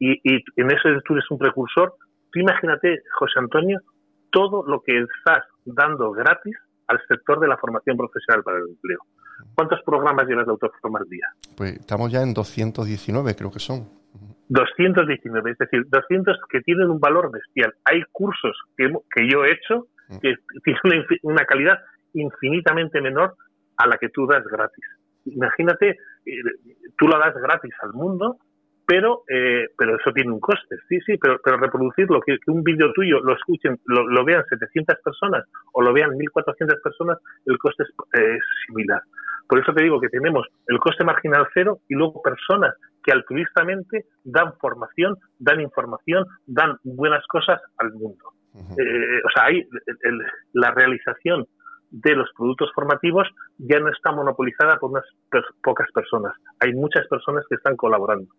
y, 0.00 0.18
en 0.56 0.70
eso 0.70 0.88
tú 1.04 1.14
eres 1.14 1.30
un 1.30 1.38
precursor, 1.38 1.94
tú 2.32 2.40
imagínate, 2.40 3.02
José 3.18 3.38
Antonio, 3.38 3.80
todo 4.30 4.64
lo 4.66 4.82
que 4.82 4.98
estás 4.98 5.44
dando 5.64 6.10
gratis 6.12 6.56
al 6.88 7.00
sector 7.06 7.38
de 7.38 7.48
la 7.48 7.56
formación 7.58 7.96
profesional 7.96 8.42
para 8.42 8.58
el 8.58 8.68
empleo. 8.70 9.00
¿Cuántos 9.54 9.80
programas 9.82 10.26
llevas 10.26 10.46
de 10.46 10.52
autoforma 10.52 10.98
al 11.00 11.08
día? 11.08 11.26
Pues 11.56 11.72
estamos 11.72 12.10
ya 12.10 12.22
en 12.22 12.34
219, 12.34 13.34
creo 13.34 13.50
que 13.50 13.58
son. 13.58 13.88
219, 14.48 15.50
es 15.50 15.58
decir, 15.58 15.84
200 15.88 16.38
que 16.48 16.60
tienen 16.62 16.90
un 16.90 17.00
valor 17.00 17.30
bestial. 17.30 17.74
Hay 17.84 18.02
cursos 18.12 18.56
que, 18.76 18.90
que 19.14 19.28
yo 19.28 19.44
he 19.44 19.52
hecho 19.52 19.86
mm. 20.08 20.18
que 20.18 20.34
tienen 20.82 21.04
una, 21.22 21.44
calidad 21.44 21.78
infinitamente 22.14 23.00
menor 23.00 23.36
a 23.76 23.86
la 23.86 23.96
que 23.98 24.08
tú 24.08 24.26
das 24.26 24.44
gratis. 24.44 24.84
Imagínate, 25.26 25.90
eh, 26.24 26.32
tú 26.96 27.06
la 27.06 27.18
das 27.18 27.34
gratis 27.34 27.74
al 27.82 27.92
mundo 27.92 28.38
pero 28.88 29.24
eh, 29.28 29.68
pero 29.76 29.98
eso 29.98 30.10
tiene 30.14 30.32
un 30.32 30.40
coste, 30.40 30.76
sí, 30.88 30.98
sí, 31.04 31.18
pero, 31.20 31.38
pero 31.44 31.58
reproducirlo, 31.58 32.22
que, 32.22 32.38
un 32.46 32.62
vídeo 32.62 32.90
tuyo 32.94 33.20
lo 33.20 33.34
escuchen, 33.34 33.78
lo, 33.84 34.24
vean 34.24 34.42
700 34.48 34.96
personas 35.04 35.44
o 35.74 35.82
lo 35.82 35.92
vean 35.92 36.12
1.400 36.12 36.80
personas, 36.82 37.18
el 37.44 37.58
coste 37.58 37.82
es, 37.82 38.40
similar. 38.66 39.02
Por 39.48 39.58
eso 39.58 39.72
te 39.72 39.82
digo 39.82 40.00
que 40.00 40.08
tenemos 40.08 40.46
el 40.66 40.78
coste 40.78 41.04
marginal 41.04 41.48
cero 41.54 41.78
y 41.88 41.94
luego 41.94 42.20
personas 42.22 42.74
que 43.02 43.12
altruistamente 43.12 44.04
dan 44.24 44.52
formación, 44.60 45.16
dan 45.38 45.60
información, 45.60 46.26
dan 46.46 46.76
buenas 46.84 47.26
cosas 47.26 47.60
al 47.78 47.92
mundo. 47.92 48.32
Eh, 48.54 49.20
o 49.24 49.30
sea, 49.34 49.44
hay 49.44 49.66
la 50.52 50.72
realización 50.72 51.46
de 51.90 52.14
los 52.14 52.28
productos 52.36 52.70
formativos 52.74 53.26
ya 53.56 53.78
no 53.78 53.90
está 53.90 54.12
monopolizada 54.12 54.76
por 54.78 54.90
unas 54.90 55.04
pocas 55.62 55.90
personas. 55.92 56.34
Hay 56.60 56.74
muchas 56.74 57.06
personas 57.08 57.44
que 57.48 57.54
están 57.54 57.76
colaborando. 57.76 58.30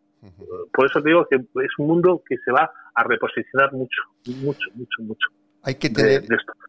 Por 0.73 0.85
eso 0.85 1.01
te 1.01 1.09
digo 1.09 1.25
que 1.29 1.37
es 1.37 1.71
un 1.79 1.87
mundo 1.87 2.21
que 2.27 2.37
se 2.37 2.51
va 2.51 2.69
a 2.93 3.03
reposicionar 3.03 3.71
mucho, 3.73 4.01
mucho, 4.43 4.69
mucho, 4.75 5.01
mucho. 5.01 5.29
Hay 5.61 5.75
que, 5.75 5.89
tener, 5.89 6.25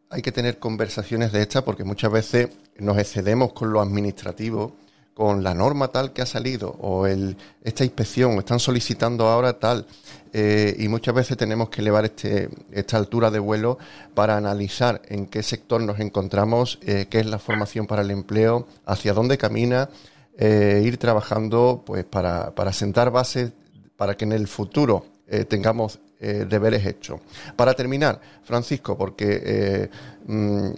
hay 0.09 0.23
que 0.23 0.33
tener 0.33 0.59
conversaciones 0.59 1.33
de 1.33 1.43
estas 1.43 1.63
porque 1.63 1.85
muchas 1.85 2.11
veces 2.11 2.49
nos 2.79 2.99
excedemos 2.99 3.53
con 3.53 3.73
lo 3.73 3.81
administrativo, 3.81 4.75
con 5.15 5.45
la 5.45 5.55
norma 5.55 5.89
tal 5.89 6.13
que 6.13 6.23
ha 6.23 6.27
salido 6.27 6.71
o 6.81 7.07
el, 7.07 7.37
esta 7.63 7.85
inspección, 7.85 8.39
están 8.39 8.59
solicitando 8.59 9.29
ahora 9.29 9.59
tal. 9.59 9.87
Eh, 10.33 10.77
y 10.79 10.89
muchas 10.89 11.15
veces 11.15 11.37
tenemos 11.37 11.69
que 11.69 11.83
elevar 11.83 12.05
este, 12.05 12.49
esta 12.73 12.97
altura 12.97 13.31
de 13.31 13.39
vuelo 13.39 13.79
para 14.15 14.37
analizar 14.37 15.03
en 15.09 15.27
qué 15.27 15.43
sector 15.43 15.83
nos 15.83 16.01
encontramos, 16.01 16.79
eh, 16.83 17.07
qué 17.11 17.21
es 17.21 17.27
la 17.27 17.39
formación 17.39 17.87
para 17.87 18.03
el 18.03 18.11
empleo, 18.11 18.67
hacia 18.87 19.13
dónde 19.13 19.39
camina 19.39 19.91
eh, 20.39 20.83
ir 20.85 20.97
trabajando 20.97 21.83
pues 21.85 22.05
para, 22.05 22.55
para, 22.55 22.73
sentar 22.73 23.11
bases 23.11 23.53
para 23.97 24.17
que 24.17 24.25
en 24.25 24.33
el 24.33 24.49
futuro 24.49 25.05
tengamos 25.49 26.01
eh, 26.21 26.47
deberes 26.49 26.85
hechos. 26.87 27.21
Para 27.57 27.75
terminar, 27.75 28.21
Francisco, 28.43 28.97
porque 28.97 29.91
mm, 30.27 30.69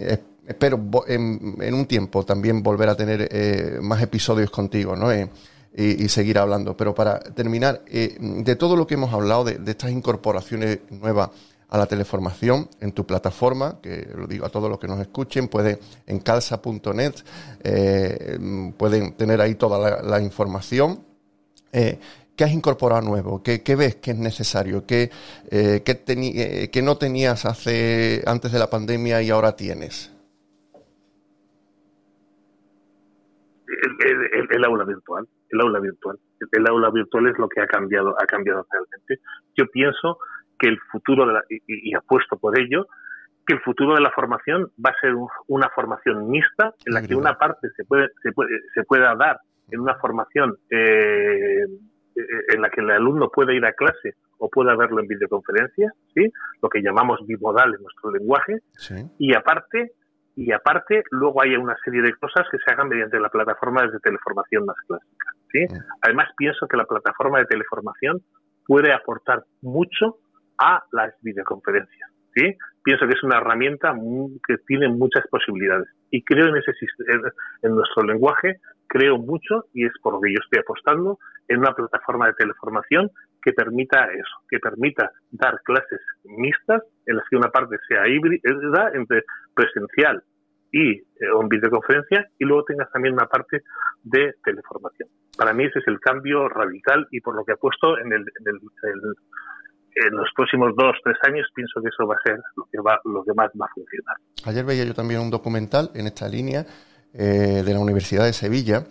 espero 0.47 0.79
en, 1.07 1.73
un 1.73 1.85
tiempo 1.85 2.23
también 2.23 2.63
volver 2.63 2.89
a 2.89 2.95
tener 2.95 3.79
más 3.81 4.01
episodios 4.01 4.49
contigo, 4.49 4.95
¿no? 4.95 5.13
Y, 5.75 6.07
seguir 6.07 6.37
hablando. 6.37 6.77
Pero 6.77 6.93
para 6.93 7.19
terminar, 7.19 7.83
de 7.85 8.55
todo 8.55 8.75
lo 8.75 8.85
que 8.85 8.93
hemos 8.93 9.13
hablado, 9.13 9.43
de, 9.43 9.71
estas 9.71 9.91
incorporaciones 9.91 10.79
nuevas, 10.91 11.29
a 11.73 11.77
la 11.79 11.87
teleformación 11.87 12.69
en 12.81 12.91
tu 12.91 13.03
plataforma, 13.03 13.79
que 13.81 14.07
lo 14.15 14.27
digo 14.27 14.45
a 14.45 14.49
todos 14.49 14.69
los 14.69 14.77
que 14.77 14.87
nos 14.87 14.99
escuchen, 14.99 15.47
pueden 15.47 15.79
en 16.05 16.19
calza.net, 16.19 17.15
eh, 17.63 18.37
pueden 18.77 19.13
tener 19.13 19.41
ahí 19.41 19.55
toda 19.55 20.03
la, 20.03 20.21
información. 20.21 21.03
Eh, 21.71 21.97
¿Qué 22.35 22.43
has 22.43 22.51
incorporado 22.51 23.01
nuevo? 23.01 23.43
¿Qué, 23.43 23.75
ves 23.75 23.95
que 23.97 24.11
es 24.11 24.17
necesario? 24.17 24.85
¿Qué, 24.87 25.11
eh, 25.51 25.83
qué, 25.85 26.81
no 26.81 26.97
tenías 26.97 27.45
hace 27.45 28.23
antes 28.25 28.51
de 28.51 28.57
la 28.57 28.67
pandemia 28.67 29.21
y 29.21 29.29
ahora 29.29 29.55
tienes? 29.55 30.09
El, 33.67 34.65
aula 34.65 34.83
virtual, 34.83 35.27
el 35.49 35.61
aula 35.61 35.79
virtual, 35.79 36.17
el, 36.51 36.67
aula 36.67 36.89
virtual 36.89 37.27
es 37.27 37.37
lo 37.37 37.47
que 37.47 37.61
ha 37.61 37.67
cambiado, 37.67 38.15
ha 38.19 38.25
cambiado 38.25 38.65
realmente. 38.71 39.19
Yo 39.55 39.65
pienso 39.67 40.17
que 40.57 40.69
el 40.69 40.79
futuro, 40.91 41.27
de 41.27 41.33
la, 41.33 41.43
y, 41.49 41.93
apuesto 41.93 42.37
por 42.37 42.59
ello, 42.59 42.87
que 43.45 43.53
el 43.53 43.61
futuro 43.61 43.93
de 43.95 44.01
la 44.01 44.11
formación 44.11 44.71
va 44.83 44.89
a 44.89 44.99
ser 44.99 45.13
una 45.47 45.69
formación 45.69 46.29
mixta 46.29 46.73
en 46.85 46.93
la 46.93 47.01
que 47.03 47.15
una 47.15 47.37
parte 47.37 47.69
se 47.75 47.83
puede, 47.85 48.09
se 48.21 48.31
puede 48.31 48.49
se 48.73 48.83
pueda 48.83 49.15
dar 49.15 49.39
en 49.69 49.79
una 49.81 49.95
formación 49.95 50.57
eh, 50.69 51.65
en 52.15 52.61
la 52.61 52.69
que 52.69 52.81
el 52.81 52.91
alumno 52.91 53.29
puede 53.29 53.55
ir 53.55 53.65
a 53.65 53.73
clase 53.73 54.15
o 54.37 54.49
pueda 54.49 54.75
verlo 54.75 55.01
en 55.01 55.07
videoconferencia, 55.07 55.91
¿sí? 56.13 56.31
lo 56.61 56.69
que 56.69 56.81
llamamos 56.81 57.19
bimodal 57.25 57.73
en 57.75 57.81
nuestro 57.81 58.11
lenguaje, 58.11 58.59
y 59.17 59.35
aparte 59.35 59.93
y 60.35 60.51
aparte 60.51 61.03
luego 61.11 61.43
hay 61.43 61.55
una 61.55 61.75
serie 61.83 62.01
de 62.01 62.13
cosas 62.15 62.47
que 62.51 62.57
se 62.57 62.71
hagan 62.71 62.89
mediante 62.89 63.19
la 63.19 63.29
plataforma 63.29 63.83
de 63.83 63.99
teleformación 63.99 64.65
más 64.65 64.75
clásica. 64.87 65.27
¿sí? 65.51 65.65
Además 66.01 66.29
pienso 66.35 66.67
que 66.67 66.77
la 66.77 66.85
plataforma 66.85 67.39
de 67.39 67.45
teleformación 67.45 68.19
puede 68.65 68.91
aportar 68.93 69.43
mucho 69.61 70.17
a 70.57 70.83
las 70.91 71.13
videoconferencias. 71.21 72.12
¿Sí? 72.35 72.55
Pienso 72.83 73.07
que 73.07 73.13
es 73.13 73.23
una 73.23 73.37
herramienta 73.37 73.93
que 74.47 74.57
tiene 74.67 74.89
muchas 74.89 75.25
posibilidades 75.27 75.87
y 76.09 76.23
creo 76.23 76.47
en 76.47 76.57
ese 76.57 76.71
en 77.61 77.75
nuestro 77.75 78.03
lenguaje 78.03 78.59
creo 78.87 79.17
mucho 79.17 79.65
y 79.73 79.85
es 79.85 79.93
por 80.01 80.13
lo 80.13 80.21
que 80.21 80.31
yo 80.31 80.39
estoy 80.43 80.59
apostando 80.59 81.17
en 81.47 81.59
una 81.59 81.73
plataforma 81.73 82.27
de 82.27 82.33
teleformación 82.33 83.09
que 83.41 83.51
permita 83.51 84.05
eso, 84.13 84.37
que 84.49 84.59
permita 84.59 85.11
dar 85.31 85.61
clases 85.63 85.99
mixtas 86.23 86.83
en 87.05 87.17
las 87.17 87.25
que 87.27 87.35
una 87.35 87.49
parte 87.49 87.77
sea 87.87 88.07
híbrida 88.07 88.91
entre 88.93 89.23
presencial 89.55 90.23
y 90.71 90.91
eh, 90.91 91.05
en 91.19 91.49
videoconferencia 91.49 92.27
y 92.39 92.45
luego 92.45 92.65
tengas 92.65 92.91
también 92.91 93.13
una 93.13 93.25
parte 93.25 93.63
de 94.03 94.35
teleformación. 94.43 95.09
Para 95.37 95.53
mí 95.53 95.65
ese 95.65 95.79
es 95.79 95.87
el 95.87 95.99
cambio 95.99 96.47
radical 96.47 97.07
y 97.11 97.19
por 97.19 97.35
lo 97.35 97.43
que 97.43 97.53
he 97.53 97.57
puesto 97.57 97.97
en 97.97 98.13
el, 98.13 98.21
en 98.21 98.47
el 98.47 98.59
en 99.95 100.15
los 100.15 100.29
próximos 100.35 100.73
dos, 100.75 100.95
tres 101.03 101.17
años 101.27 101.47
pienso 101.53 101.81
que 101.81 101.89
eso 101.89 102.07
va 102.07 102.15
a 102.15 102.23
ser 102.23 102.39
lo 102.55 102.65
que, 102.71 102.79
va, 102.79 102.99
lo 103.05 103.23
que 103.23 103.33
más 103.33 103.49
va 103.59 103.65
a 103.65 103.73
funcionar. 103.73 104.15
Ayer 104.45 104.65
veía 104.65 104.85
yo 104.85 104.93
también 104.93 105.21
un 105.21 105.29
documental 105.29 105.91
en 105.93 106.07
esta 106.07 106.27
línea 106.27 106.65
eh, 107.13 107.63
de 107.65 107.73
la 107.73 107.79
Universidad 107.79 108.25
de 108.25 108.33
Sevilla 108.33 108.85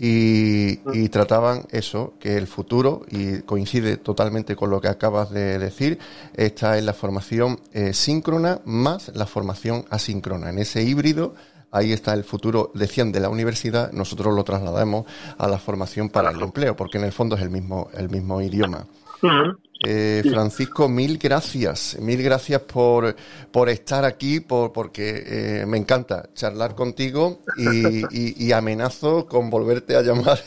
y, 0.00 0.78
y, 0.96 1.08
trataban 1.08 1.62
eso, 1.70 2.14
que 2.20 2.36
el 2.36 2.46
futuro, 2.46 3.02
y 3.10 3.42
coincide 3.42 3.96
totalmente 3.96 4.54
con 4.54 4.70
lo 4.70 4.80
que 4.80 4.86
acabas 4.86 5.30
de 5.32 5.58
decir, 5.58 5.98
está 6.34 6.78
en 6.78 6.86
la 6.86 6.92
formación 6.92 7.58
eh, 7.72 7.92
síncrona 7.92 8.60
más 8.64 9.10
la 9.16 9.26
formación 9.26 9.84
asíncrona. 9.90 10.50
En 10.50 10.58
ese 10.58 10.84
híbrido, 10.84 11.34
ahí 11.72 11.92
está 11.92 12.14
el 12.14 12.22
futuro, 12.22 12.70
decían, 12.74 13.10
de 13.10 13.18
la 13.18 13.28
universidad, 13.28 13.90
nosotros 13.92 14.34
lo 14.34 14.44
trasladamos 14.44 15.04
a 15.36 15.48
la 15.48 15.58
formación 15.58 16.10
para 16.10 16.30
el 16.30 16.40
empleo, 16.40 16.76
porque 16.76 16.98
en 16.98 17.04
el 17.04 17.12
fondo 17.12 17.34
es 17.34 17.42
el 17.42 17.50
mismo, 17.50 17.90
el 17.92 18.08
mismo 18.08 18.40
idioma. 18.40 18.86
Eh, 19.86 20.22
Francisco, 20.28 20.88
mil 20.88 21.18
gracias, 21.18 21.96
mil 22.00 22.20
gracias 22.20 22.62
por, 22.62 23.14
por 23.52 23.68
estar 23.68 24.04
aquí, 24.04 24.40
por, 24.40 24.72
porque 24.72 25.22
eh, 25.24 25.66
me 25.66 25.78
encanta 25.78 26.24
charlar 26.34 26.74
contigo 26.74 27.38
y, 27.56 28.50
amenazo 28.50 29.26
con 29.26 29.50
volverte 29.50 29.94
a 29.94 30.02
llamar 30.02 30.38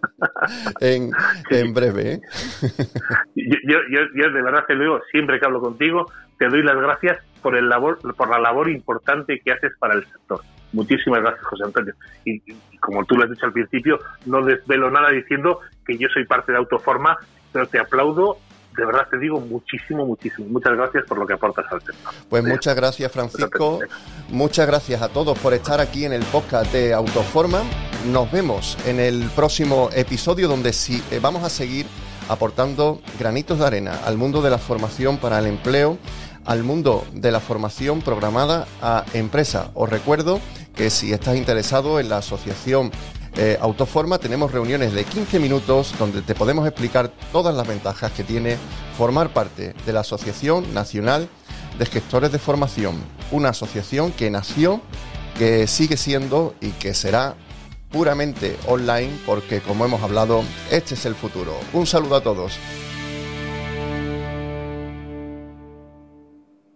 en, 0.80 1.10
en, 1.50 1.74
breve. 1.74 2.12
¿eh? 2.12 2.20
yo, 3.34 3.78
yo, 3.90 4.30
de 4.30 4.42
verdad 4.42 4.64
te 4.66 4.74
lo 4.74 4.84
digo, 4.84 5.00
siempre 5.10 5.38
que 5.38 5.44
hablo 5.44 5.60
contigo, 5.60 6.10
te 6.38 6.48
doy 6.48 6.62
las 6.62 6.76
gracias 6.76 7.18
por, 7.42 7.56
el 7.56 7.68
labor, 7.68 7.98
por 8.16 8.30
la 8.30 8.38
labor 8.38 8.70
importante 8.70 9.40
que 9.44 9.52
haces 9.52 9.72
para 9.78 9.94
el 9.94 10.06
sector. 10.06 10.40
Muchísimas 10.72 11.20
gracias, 11.20 11.44
José 11.44 11.64
Antonio. 11.64 11.92
Y, 12.24 12.36
y, 12.50 12.78
como 12.78 13.04
tú 13.04 13.16
lo 13.16 13.24
has 13.24 13.30
dicho 13.30 13.44
al 13.44 13.52
principio, 13.52 13.98
no 14.24 14.42
desvelo 14.42 14.90
nada 14.90 15.10
diciendo 15.10 15.60
que 15.84 15.98
yo 15.98 16.08
soy 16.08 16.24
parte 16.24 16.52
de 16.52 16.58
Autoforma, 16.58 17.18
pero 17.52 17.66
te 17.66 17.78
aplaudo 17.78 18.38
de 18.80 18.86
verdad 18.86 19.06
te 19.10 19.18
digo 19.18 19.38
muchísimo, 19.40 20.06
muchísimo. 20.06 20.48
Muchas 20.48 20.72
gracias 20.72 21.04
por 21.06 21.18
lo 21.18 21.26
que 21.26 21.34
aportas 21.34 21.66
al 21.70 21.82
sector. 21.82 22.14
Pues 22.30 22.42
muchas 22.42 22.74
gracias, 22.74 23.12
Francisco. 23.12 23.80
Muchas 24.30 24.66
gracias 24.66 25.02
a 25.02 25.10
todos 25.10 25.38
por 25.38 25.52
estar 25.52 25.80
aquí 25.80 26.06
en 26.06 26.14
el 26.14 26.22
podcast 26.22 26.72
de 26.72 26.94
Autoforma. 26.94 27.60
Nos 28.06 28.32
vemos 28.32 28.78
en 28.86 28.98
el 28.98 29.28
próximo 29.36 29.90
episodio 29.92 30.48
donde 30.48 30.72
sí, 30.72 31.02
eh, 31.10 31.20
vamos 31.20 31.44
a 31.44 31.50
seguir 31.50 31.84
aportando 32.30 33.02
granitos 33.18 33.58
de 33.58 33.66
arena 33.66 34.00
al 34.06 34.16
mundo 34.16 34.40
de 34.40 34.48
la 34.48 34.56
formación 34.56 35.18
para 35.18 35.38
el 35.40 35.46
empleo, 35.46 35.98
al 36.46 36.64
mundo 36.64 37.04
de 37.12 37.32
la 37.32 37.40
formación 37.40 38.00
programada 38.00 38.66
a 38.80 39.04
empresa. 39.12 39.72
Os 39.74 39.90
recuerdo 39.90 40.40
que 40.74 40.88
si 40.88 41.12
estás 41.12 41.36
interesado 41.36 42.00
en 42.00 42.08
la 42.08 42.18
asociación 42.18 42.90
eh, 43.36 43.58
Autoforma 43.60 44.18
tenemos 44.18 44.52
reuniones 44.52 44.92
de 44.92 45.04
15 45.04 45.38
minutos 45.38 45.94
donde 45.98 46.22
te 46.22 46.34
podemos 46.34 46.66
explicar 46.66 47.10
todas 47.32 47.54
las 47.54 47.66
ventajas 47.66 48.12
que 48.12 48.24
tiene 48.24 48.56
formar 48.96 49.32
parte 49.32 49.74
de 49.86 49.92
la 49.92 50.00
Asociación 50.00 50.74
Nacional 50.74 51.28
de 51.78 51.86
Gestores 51.86 52.32
de 52.32 52.38
Formación, 52.38 52.96
una 53.30 53.50
asociación 53.50 54.12
que 54.12 54.30
nació, 54.30 54.80
que 55.38 55.66
sigue 55.66 55.96
siendo 55.96 56.54
y 56.60 56.70
que 56.70 56.92
será 56.92 57.36
puramente 57.90 58.56
online 58.66 59.10
porque 59.26 59.60
como 59.60 59.84
hemos 59.84 60.02
hablado, 60.02 60.42
este 60.70 60.94
es 60.94 61.06
el 61.06 61.14
futuro. 61.14 61.58
Un 61.72 61.86
saludo 61.86 62.16
a 62.16 62.22
todos. 62.22 62.58